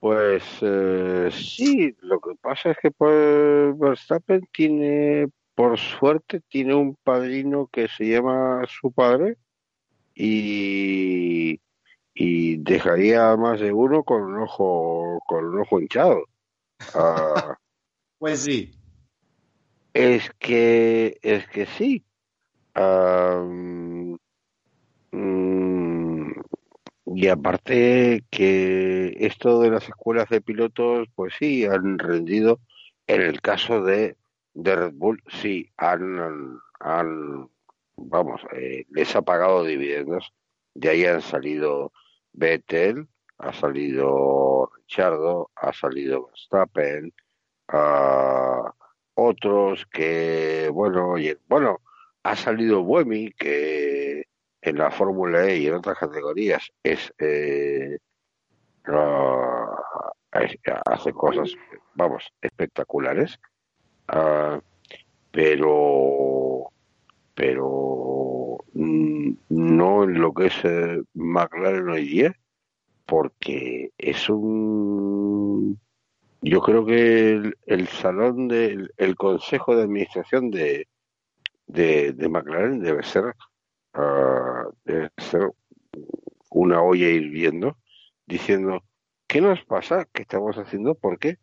[0.00, 6.96] Pues eh, sí, lo que pasa es que pues, Verstappen tiene, por suerte, tiene un
[7.04, 9.36] padrino que se llama su padre
[10.14, 11.60] y,
[12.14, 16.24] y dejaría más de uno con un ojo, con un ojo hinchado.
[16.94, 17.58] Ah,
[18.18, 18.77] pues sí.
[19.98, 22.04] Es que, es que sí.
[25.10, 26.32] Mm,
[27.06, 32.60] y aparte que esto de las escuelas de pilotos, pues sí, han rendido,
[33.08, 34.16] en el caso de,
[34.54, 37.50] de Red Bull, sí, han, han
[37.96, 40.32] vamos, eh, les ha pagado dividendos.
[40.74, 41.92] De ahí han salido
[42.32, 43.08] Vettel,
[43.38, 47.12] ha salido Richardo, ha salido Verstappen,
[47.72, 48.70] uh,
[49.18, 51.80] otros que, bueno, oye, bueno,
[52.22, 54.24] ha salido Buemi, que
[54.62, 57.98] en la Fórmula E y en otras categorías es, eh,
[60.86, 61.52] hace cosas,
[61.94, 63.40] vamos, espectaculares,
[64.12, 64.60] uh,
[65.32, 66.70] pero
[67.34, 70.62] pero mm, no en lo que es
[71.14, 72.36] McLaren hoy día,
[73.04, 75.78] porque es un
[76.40, 80.86] yo creo que el, salón del el consejo de administración de,
[81.66, 83.34] de, McLaren debe ser
[83.94, 85.50] uh, debe ser
[86.50, 87.76] una olla hirviendo,
[88.26, 88.82] diciendo,
[89.26, 90.06] ¿qué nos pasa?
[90.12, 90.94] ¿Qué estamos haciendo?
[90.94, 91.38] ¿Por qué?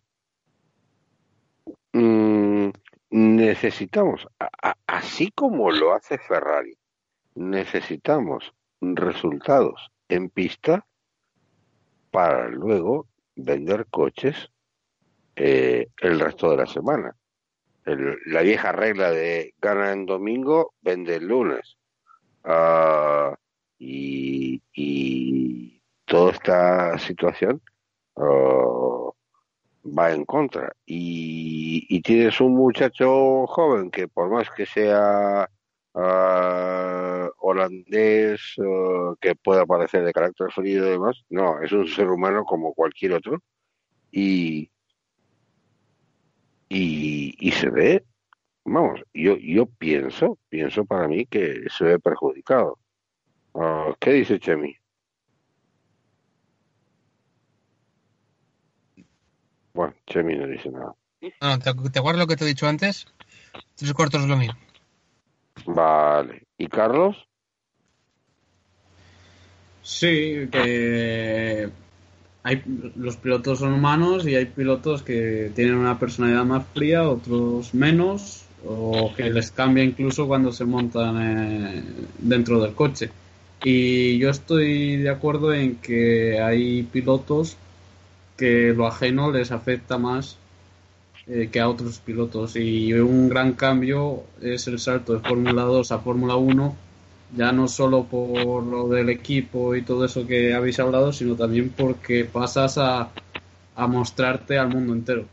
[1.93, 2.69] Mm,
[3.09, 4.27] necesitamos,
[4.87, 6.77] así como lo hace Ferrari,
[7.35, 10.85] necesitamos resultados en pista
[12.11, 14.51] para luego vender coches
[15.35, 17.15] eh, el resto de la semana.
[17.85, 21.77] la vieja regla de gana en domingo, vende el lunes.
[22.43, 23.35] Ah,
[23.79, 24.61] y,
[26.05, 27.61] toda esta situación
[28.15, 29.09] ah,
[29.85, 30.73] va en contra.
[30.85, 35.49] Y, y, tienes un muchacho joven que por más que sea
[35.93, 42.09] uh, holandés, uh, que pueda parecer de carácter frío y demás, no, es un ser
[42.09, 43.41] humano como cualquier otro.
[44.11, 44.71] Y,
[46.69, 48.05] y, y se ve,
[48.63, 52.79] vamos, yo, yo pienso, pienso para mí que se ve perjudicado.
[53.53, 54.75] Uh, ¿Qué dice Chemi?
[59.73, 60.95] Bueno, Chemi no dice nada.
[61.41, 63.07] No, ¿te, ¿te acuerdas lo que te he dicho antes?
[63.75, 64.59] Tres cuartos es lo mismo.
[65.65, 66.43] Vale.
[66.57, 67.27] ¿Y Carlos?
[69.81, 71.69] Sí, que
[72.45, 72.61] hay,
[72.95, 78.43] los pilotos son humanos y hay pilotos que tienen una personalidad más fría, otros menos,
[78.67, 81.83] o que les cambia incluso cuando se montan eh,
[82.19, 83.09] dentro del coche.
[83.63, 87.57] Y yo estoy de acuerdo en que hay pilotos
[88.37, 90.37] que lo ajeno les afecta más
[91.25, 92.55] eh, que a otros pilotos.
[92.57, 96.75] Y un gran cambio es el salto de Fórmula 2 a Fórmula 1,
[97.35, 101.69] ya no solo por lo del equipo y todo eso que habéis hablado, sino también
[101.75, 103.09] porque pasas a,
[103.75, 105.25] a mostrarte al mundo entero.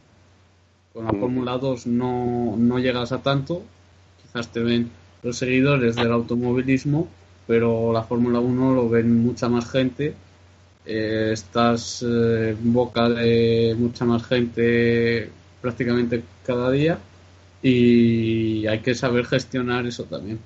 [0.93, 3.62] Con la Fórmula 2 no, no llegas a tanto,
[4.23, 4.90] quizás te ven
[5.23, 7.09] los seguidores del automovilismo,
[7.47, 10.14] pero la Fórmula 1 lo ven mucha más gente.
[10.85, 16.98] Eh, estás eh, en boca de mucha más gente prácticamente cada día
[17.62, 20.40] y hay que saber gestionar eso también.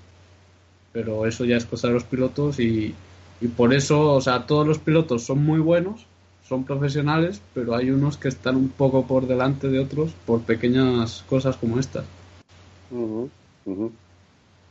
[0.97, 2.94] Pero eso ya es cosa de los pilotos y,
[3.43, 6.06] y por eso, o sea, todos los pilotos son muy buenos,
[6.43, 11.23] son profesionales, pero hay unos que están un poco por delante de otros por pequeñas
[11.28, 12.06] cosas como estas.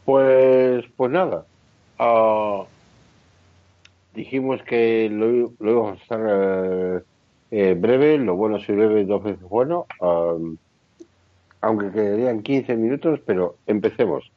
[0.04, 1.46] Pues, pues nada.
[2.00, 2.66] Uh,
[4.16, 7.02] dijimos que lo, lo íbamos a estar eh,
[7.52, 9.86] eh, breve, lo bueno es breve, dos veces bueno,
[11.62, 14.32] aunque quedarían 15 minutos, pero empecemos.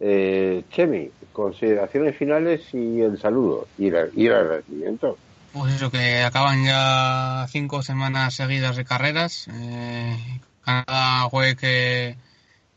[0.00, 5.16] Eh, Chemi, consideraciones finales y el saludo y, el agradecimiento.
[5.52, 9.48] Pues eso, que acaban ya cinco semanas seguidas de carreras.
[9.52, 10.16] Eh,
[10.64, 11.28] Canadá
[11.58, 12.16] que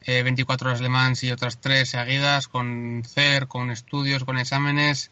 [0.06, 5.12] 24 horas Le Mans y otras tres seguidas con CER, con estudios, con exámenes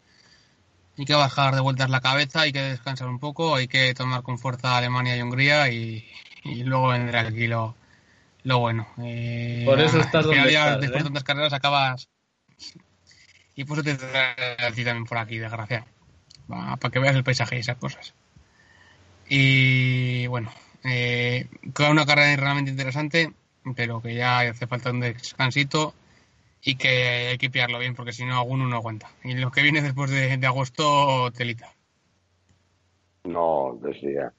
[0.98, 4.22] hay que bajar de vueltas la cabeza, hay que descansar un poco, hay que tomar
[4.22, 6.04] con fuerza Alemania y Hungría y,
[6.44, 7.74] luego vendrá aquí lo,
[8.44, 8.86] lo bueno.
[8.98, 11.04] Eh, por eso estás donde estás, Después de ¿eh?
[11.04, 12.08] tantas carreras acabas...
[13.54, 15.84] Y por eso te trae también por aquí, desgraciado.
[16.48, 18.14] para que veas el paisaje y esas cosas.
[19.28, 20.50] Y bueno,
[20.84, 21.46] eh,
[21.90, 23.32] una carrera realmente interesante,
[23.76, 25.94] pero que ya hace falta un descansito
[26.62, 29.10] y que hay que pillarlo bien porque si no alguno no aguanta.
[29.24, 31.72] Y lo que viene después de, agosto, telita.
[33.24, 34.32] No, decía.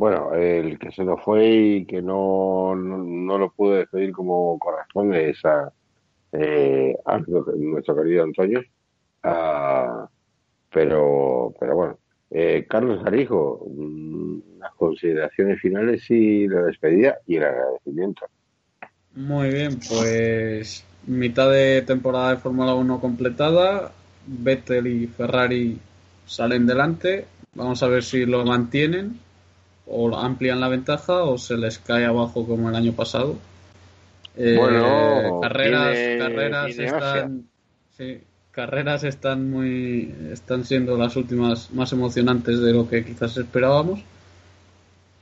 [0.00, 5.28] Bueno, el que se nos fue y que no, no, lo pude despedir como corresponde
[5.28, 5.70] es a,
[6.32, 6.96] eh,
[7.58, 8.62] nuestro querido Antonio.
[9.22, 10.08] Ah,
[10.72, 11.98] pero, pero bueno,
[12.30, 18.24] eh, Carlos Arijo, mm, las consideraciones finales y la despedida y el agradecimiento.
[19.14, 23.92] Muy bien, pues mitad de temporada de Fórmula 1 completada,
[24.26, 25.78] Vettel y Ferrari
[26.24, 29.28] salen delante, vamos a ver si lo mantienen
[29.90, 33.36] o amplían la ventaja o se les cae abajo como el año pasado.
[34.36, 37.48] Eh, bueno, carreras, carreras están,
[37.96, 38.20] sí,
[38.52, 44.00] carreras están muy, están siendo las últimas más emocionantes de lo que quizás esperábamos.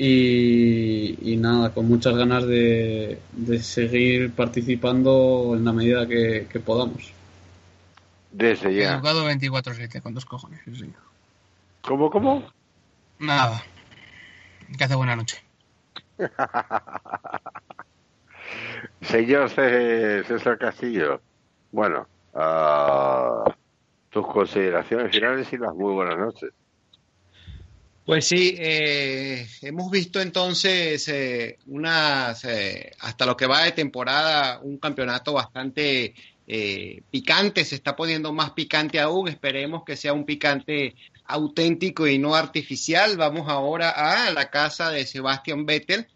[0.01, 3.19] Y, nada, con muchas ganas de,
[3.61, 7.11] seguir participando en la medida que, podamos.
[8.31, 8.95] Desde ya.
[8.95, 10.93] He jugado 24-7 con dos cojones, sí.
[11.82, 12.45] ¿Cómo, cómo?
[13.19, 13.61] Nada.
[14.77, 15.43] Que hace buena noche.
[19.01, 21.20] Señor César Castillo,
[21.70, 23.51] bueno, uh,
[24.11, 26.51] tus consideraciones finales y las muy buenas noches.
[28.05, 34.61] Pues sí, eh, hemos visto entonces eh, unas, eh, hasta lo que va de temporada,
[34.61, 36.15] un campeonato bastante
[36.47, 40.95] eh, picante, se está poniendo más picante aún, esperemos que sea un picante
[41.28, 43.16] auténtico y no artificial.
[43.16, 46.09] Vamos ahora a la casa de Sebastian Vettel,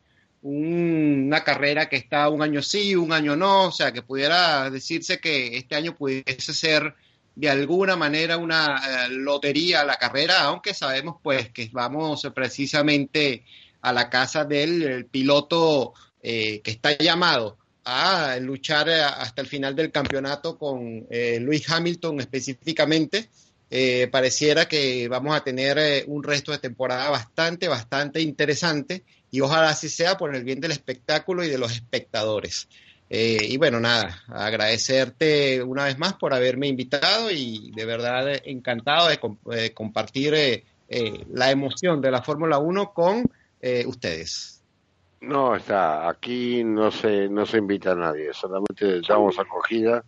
[0.43, 5.21] una carrera que está un año sí, un año no, o sea, que pudiera decirse
[5.21, 6.95] que este año pudiese ser
[7.35, 13.45] de alguna manera una eh, lotería la carrera, aunque sabemos pues que vamos precisamente
[13.81, 19.75] a la casa del piloto eh, que está llamado a luchar eh, hasta el final
[19.75, 23.29] del campeonato con eh, Luis Hamilton específicamente.
[23.75, 29.71] Eh, pareciera que vamos a tener un resto de temporada bastante, bastante interesante y ojalá
[29.71, 32.69] así sea por el bien del espectáculo y de los espectadores.
[33.09, 39.73] y bueno, nada, agradecerte una vez más por haberme invitado y de verdad encantado de,
[39.73, 40.65] compartir
[41.31, 43.25] la emoción de la Fórmula 1 con
[43.87, 44.63] ustedes.
[45.23, 46.11] No, está.
[46.11, 48.35] Aquí no se, no se invita a nadie.
[48.35, 50.05] Solamente damos acogida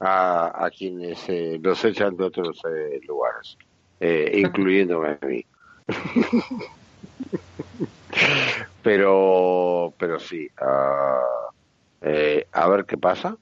[0.00, 3.56] a, a quienes eh, los echan de otros eh, lugares,
[4.00, 5.44] eh, incluyéndome a mí.
[8.82, 10.48] pero, pero sí.
[10.60, 11.48] Uh,
[12.52, 13.36] a ver qué pasa.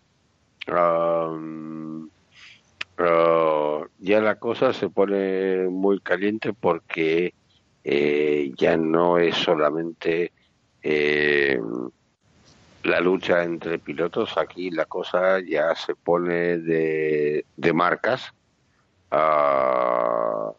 [2.98, 7.34] Uh, ya la cosa se pone muy caliente porque
[7.84, 10.32] eh, ya no es solamente
[12.86, 18.32] la lucha entre pilotos, aquí la cosa ya se pone de, de marcas.
[19.10, 20.54] Uh,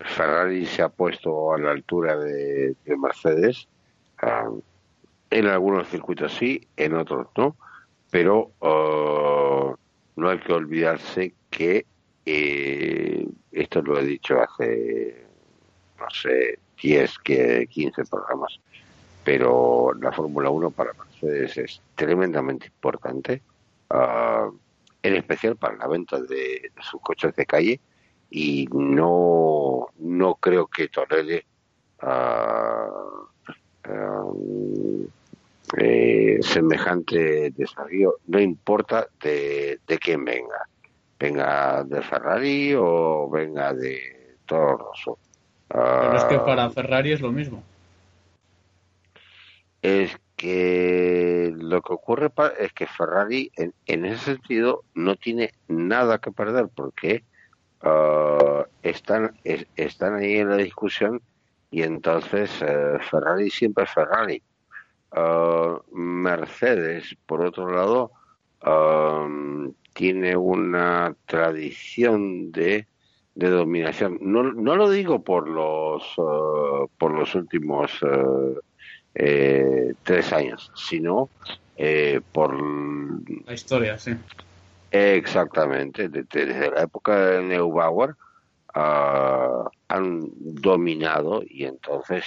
[0.00, 3.68] Ferrari se ha puesto a la altura de, Mercedes.
[5.30, 7.56] en algunos circuitos sí, en otros no.
[8.10, 9.74] Pero uh,
[10.16, 11.86] no hay que olvidarse que
[12.24, 15.26] eh, esto lo he dicho hace,
[15.98, 18.60] no sé, 10, que 15 programas.
[19.26, 23.42] Pero la Fórmula 1 para Mercedes es tremendamente importante,
[23.90, 24.56] uh,
[25.02, 27.80] en especial para la venta de, sus coches de calle
[28.30, 31.44] y no, no creo que tolere
[32.02, 33.16] uh,
[35.76, 40.68] eh, semejante desafío, no importa de, de quién venga,
[41.18, 45.18] venga de Ferrari o venga de Toro Rosso
[45.68, 46.70] pero es que para.
[46.70, 47.62] Ferrari es lo mismo.
[49.86, 56.32] Es que lo que ocurre es que Ferrari en, ese sentido no tiene nada que
[56.32, 57.22] perder porque
[57.82, 61.22] ah, están, están ahí en la discusión
[61.70, 64.42] y entonces eh, Ferrari siempre es Ferrari.
[65.12, 68.10] Ah, Mercedes, por otro lado,
[69.94, 72.88] tiene una tradición de
[73.36, 74.18] de dominación.
[74.22, 77.92] No, no lo digo por los eh, por los últimos
[79.18, 81.28] eh, eh, tres años, sino
[82.32, 82.54] por
[83.46, 84.12] la historia, sí.
[84.90, 88.14] Exactamente, desde, la época de Neubauer
[88.74, 92.24] ah, han dominado y entonces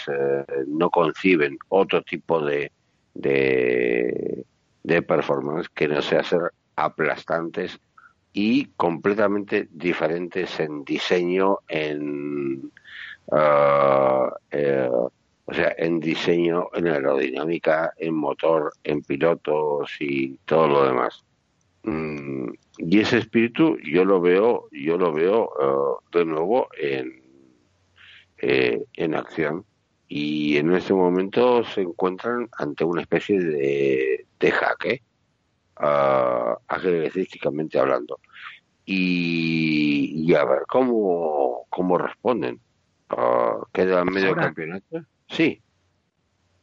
[0.68, 2.72] no conciben otro tipo de,
[3.14, 4.46] de,
[4.84, 7.80] de performance que no sea ser aplastantes
[8.34, 12.72] y completamente diferentes en diseño, en
[14.52, 14.90] eh,
[15.50, 21.26] o sea, en diseño, en aerodinámica, en motor, en pilotos y todo lo demás.
[21.82, 27.24] Mm, y ese espíritu yo lo veo, yo lo veo ah, de nuevo en,
[28.38, 29.66] eh, en acción
[30.08, 35.02] y en este momento se encuentran ante una especie de, de jaque
[35.80, 36.58] uh,
[37.80, 38.20] hablando.
[38.86, 42.60] Y, a ver cómo, cómo responden.
[43.12, 45.06] Uh, ¿Queda medio campeonato?
[45.30, 45.62] Sí.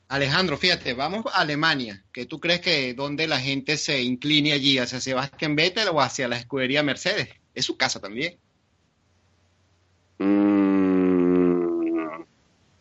[0.09, 4.79] Alejandro, fíjate, vamos a Alemania, que tú crees que donde la gente se incline allí,
[4.79, 7.29] hacia Sebastián Vettel o hacia la escudería Mercedes.
[7.55, 8.39] Es su casa también.
[10.19, 12.23] Mm.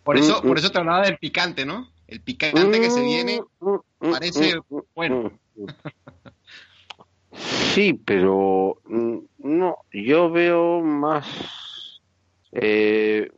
[0.05, 0.59] por eso, mm, por mm.
[0.59, 1.91] eso te hablaba del picante, ¿no?
[2.07, 3.41] El picante que se viene
[3.99, 4.59] parece
[4.93, 5.37] bueno.
[7.73, 8.79] Sí, pero
[9.39, 11.27] no, yo veo más.
[12.53, 13.29] Eh,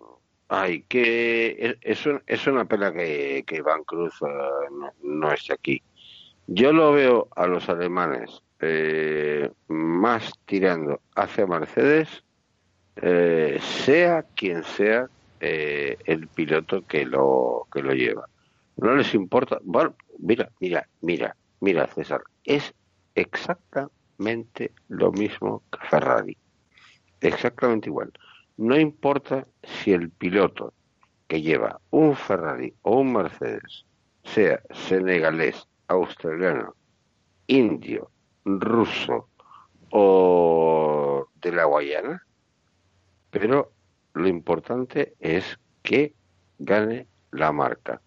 [0.49, 5.81] ay, que es, es una pena que, que Van Cruz eh, no, no, esté aquí.
[6.47, 12.23] Yo lo veo a los alemanes eh, más tirando hacia Mercedes,
[12.95, 15.09] eh, sea quien sea
[15.39, 18.27] eh, el piloto que lo que lo lleva.
[18.77, 19.59] No les importa.
[19.63, 22.73] Bueno, mira, mira, mira, mira, César, es
[23.13, 26.37] exactamente lo mismo que Ferrari.
[27.21, 28.11] Exactamente igual.
[28.57, 30.73] No importa si el piloto
[31.27, 33.85] que lleva un Ferrari o un Mercedes
[34.23, 36.73] sea senegalés, australiano
[37.47, 38.09] indio,
[38.45, 39.29] ruso
[39.91, 42.25] o de la Guayana,
[43.29, 43.71] pero
[44.13, 46.13] lo importante es que
[46.57, 48.01] gane la marca.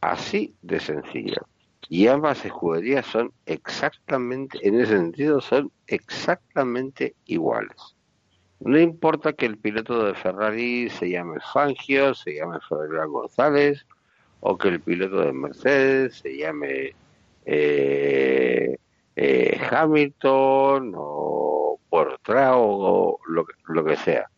[0.00, 1.46] Así de sencillo.
[1.88, 7.96] Y ambas escuderías son exactamente, en ese sentido, son exactamente iguales.
[8.60, 13.86] No importa que el piloto de Ferrari se llame Fangio, se llame Federer González,
[14.40, 16.94] o que el piloto de Mercedes se llame
[17.46, 18.76] eh,
[19.16, 24.30] eh, Hamilton o Portrao o lo, que sea,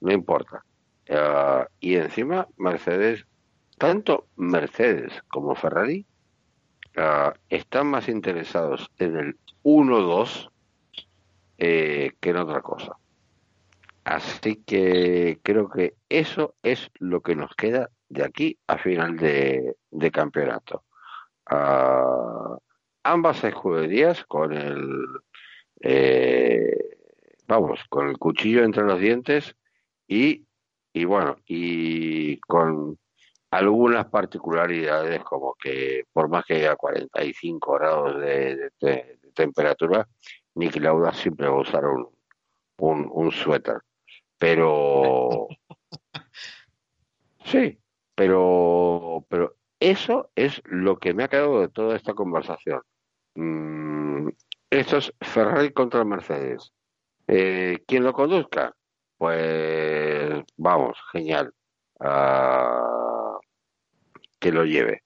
[0.00, 0.64] no importa.
[1.10, 3.26] Ah, y encima Mercedes,
[3.78, 6.06] tanto Mercedes como Ferrari,
[6.96, 10.50] uh, están más interesados en el 1-2
[11.58, 12.99] eh, que en otra cosa.
[14.10, 19.76] Así que creo que eso es lo que nos queda de aquí a final de,
[20.12, 20.84] campeonato.
[21.48, 22.58] Uh,
[23.04, 25.06] ambas escuderías con el
[25.80, 26.98] eh,
[27.46, 29.54] vamos con el cuchillo entre los dientes
[30.08, 30.44] y
[30.92, 32.98] y bueno y con
[33.52, 40.08] algunas particularidades como que por más que haya 45 grados de, de, temperatura
[40.56, 42.08] Nicky Lauda siempre va a usar un,
[43.12, 43.80] un suéter
[44.40, 45.46] pero
[47.44, 47.78] sí
[48.16, 52.82] pero pero eso es lo que me ha quedado de toda esta conversación
[53.34, 54.28] Mm,
[54.70, 56.72] esto es Ferrari contra Mercedes.
[57.26, 58.74] Eh, ¿Quién lo conduzca?
[59.16, 61.52] Pues vamos, genial.
[62.00, 63.38] Ah,
[64.38, 65.02] que lo lleve.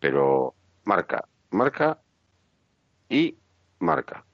[0.00, 0.54] Pero
[0.84, 2.00] marca, marca
[3.08, 3.36] y
[3.78, 4.24] marca.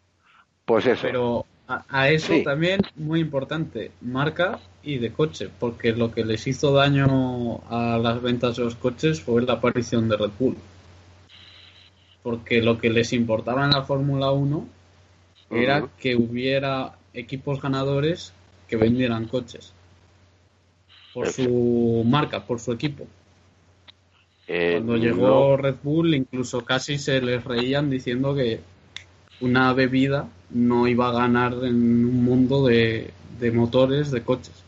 [0.65, 1.03] Pues eso.
[1.03, 6.73] Pero a, eso también muy importante, marca y de coche, porque lo que les hizo
[6.73, 10.57] daño a las ventas de los coches fue la aparición de Red Bull.
[12.23, 14.67] Porque lo que les importaba en la Fórmula 1
[15.51, 18.33] era que hubiera equipos ganadores
[18.69, 19.73] que vendieran coches.
[21.13, 23.07] Por su marca, por su equipo.
[24.47, 28.61] Eh, Cuando llegó Red Bull, incluso casi se les reían diciendo que
[29.41, 34.65] una bebida no iba a ganar en un mundo de, de motores, de coches.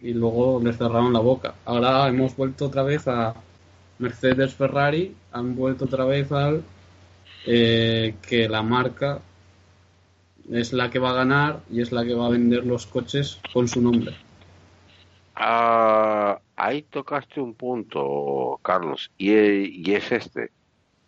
[0.00, 1.54] Y luego les cerraron la boca.
[1.64, 3.34] Ahora hemos vuelto otra vez a,
[4.02, 6.64] Mercedes Ferrari han vuelto otra vez al
[7.46, 9.20] eh, que la marca
[10.50, 13.40] es la que va a ganar y es la que va a vender los coches
[13.52, 14.16] con su nombre.
[15.36, 20.50] Ah, ahí tocaste un punto, Carlos, y, es este.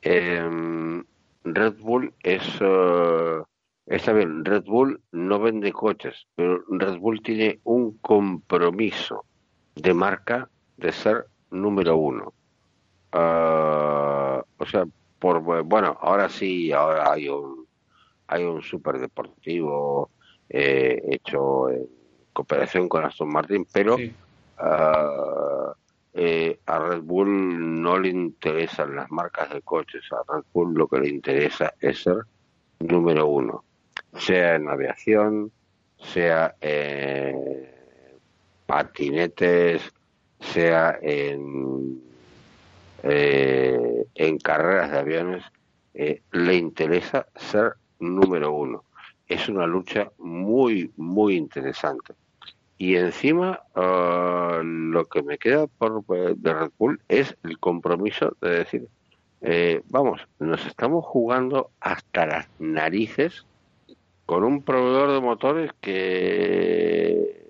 [0.00, 1.04] Em,
[1.44, 2.42] Red Bull es...
[2.60, 3.42] Eh,
[3.86, 9.24] está bien, Red Bull no vende coches, pero Red Bull tiene un compromiso
[9.74, 12.32] de marca de ser número uno.
[13.12, 14.84] Uh, o sea,
[15.18, 17.64] por bueno, ahora sí, ahora hay un
[18.26, 20.10] hay un super deportivo
[20.48, 21.86] eh, hecho en
[22.32, 25.72] cooperación con Aston Martin, pero uh,
[26.14, 30.86] eh, a Red Bull no le interesan las marcas de coches, a Red Bull lo
[30.86, 32.18] que le interesa es ser
[32.78, 33.64] número uno,
[34.16, 35.50] sea en aviación,
[35.98, 37.68] sea en
[38.66, 39.82] patinetes,
[40.40, 42.02] sea en
[43.06, 45.44] eh, en carreras de aviones
[45.92, 48.84] eh, le interesa ser número uno.
[49.28, 52.14] Es una lucha muy, muy interesante.
[52.76, 58.50] Y encima, ah, lo que me queda por, de Red Bull es el compromiso de
[58.50, 58.88] decir,
[59.42, 63.46] eh, vamos, nos estamos jugando hasta las narices
[64.26, 67.44] con un proveedor de motores que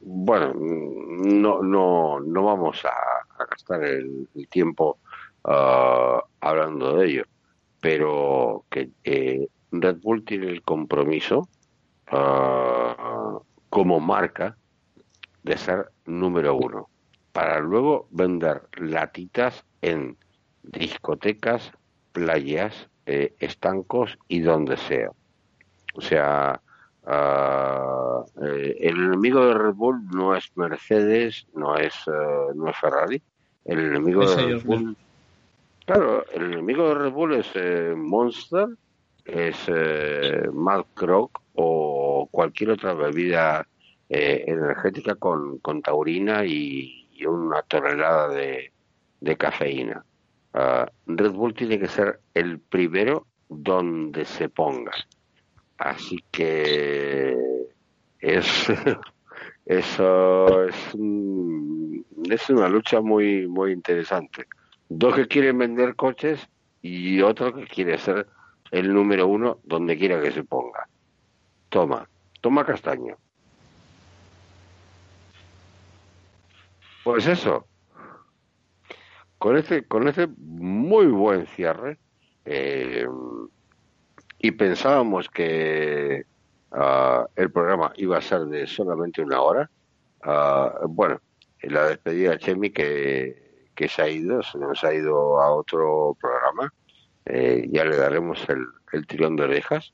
[0.00, 4.98] bueno no no no vamos a, gastar el, tiempo
[5.44, 7.24] uh, hablando de ello.
[7.80, 11.48] Pero que eh, Red Bull tiene el compromiso
[12.10, 13.17] uh,
[13.70, 14.56] como marca
[15.42, 16.88] de ser número uno
[17.32, 20.16] para luego vender latitas en
[20.62, 21.72] discotecas
[22.12, 25.10] playas eh, estancos y donde sea
[25.94, 26.60] o sea
[27.08, 33.22] Uh, el enemigo de Red Bull no es Mercedes, no es, uh, no es Ferrari.
[33.64, 34.94] El enemigo de Red Bull.
[35.86, 38.68] Claro, el enemigo de Red Bull es eh, Monster,
[39.24, 41.87] es eh, Mad Croc o
[42.30, 43.66] cualquier otra bebida
[44.08, 46.94] eh, energética con, con taurina y,
[47.26, 48.72] una tonelada de,
[49.20, 50.04] de cafeína.
[50.54, 54.92] Uh, Red Bull tiene que ser el primero donde se ponga.
[55.78, 57.36] Así que
[58.20, 58.66] es
[59.66, 60.76] eso es,
[62.30, 64.46] es una lucha muy muy interesante.
[64.88, 66.48] Dos que quieren vender coches
[66.80, 68.26] y otro que quiere ser
[68.70, 70.88] el número uno donde quiera que se ponga.
[71.68, 72.08] Toma,
[72.40, 73.16] toma castaño.
[77.04, 77.66] Pues eso,
[79.38, 81.98] con ese, con ese muy buen cierre,
[82.44, 83.06] eh,
[84.38, 86.24] y pensábamos que
[86.72, 89.70] ah, el programa iba a ser de solamente una hora,
[90.24, 91.20] uh, bueno,
[91.62, 96.16] la despedida de Chemi que, que se ha ido, se nos ha ido a otro
[96.20, 96.72] programa,
[97.24, 99.92] eh, ya le daremos el, el de orejas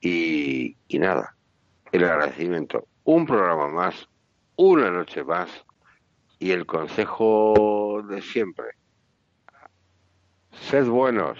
[0.00, 1.34] y, y nada,
[1.92, 2.88] el agradecimiento.
[3.04, 4.08] Un programa más,
[4.56, 5.50] una noche más
[6.38, 8.66] y el consejo de siempre.
[10.52, 11.38] Sed buenos.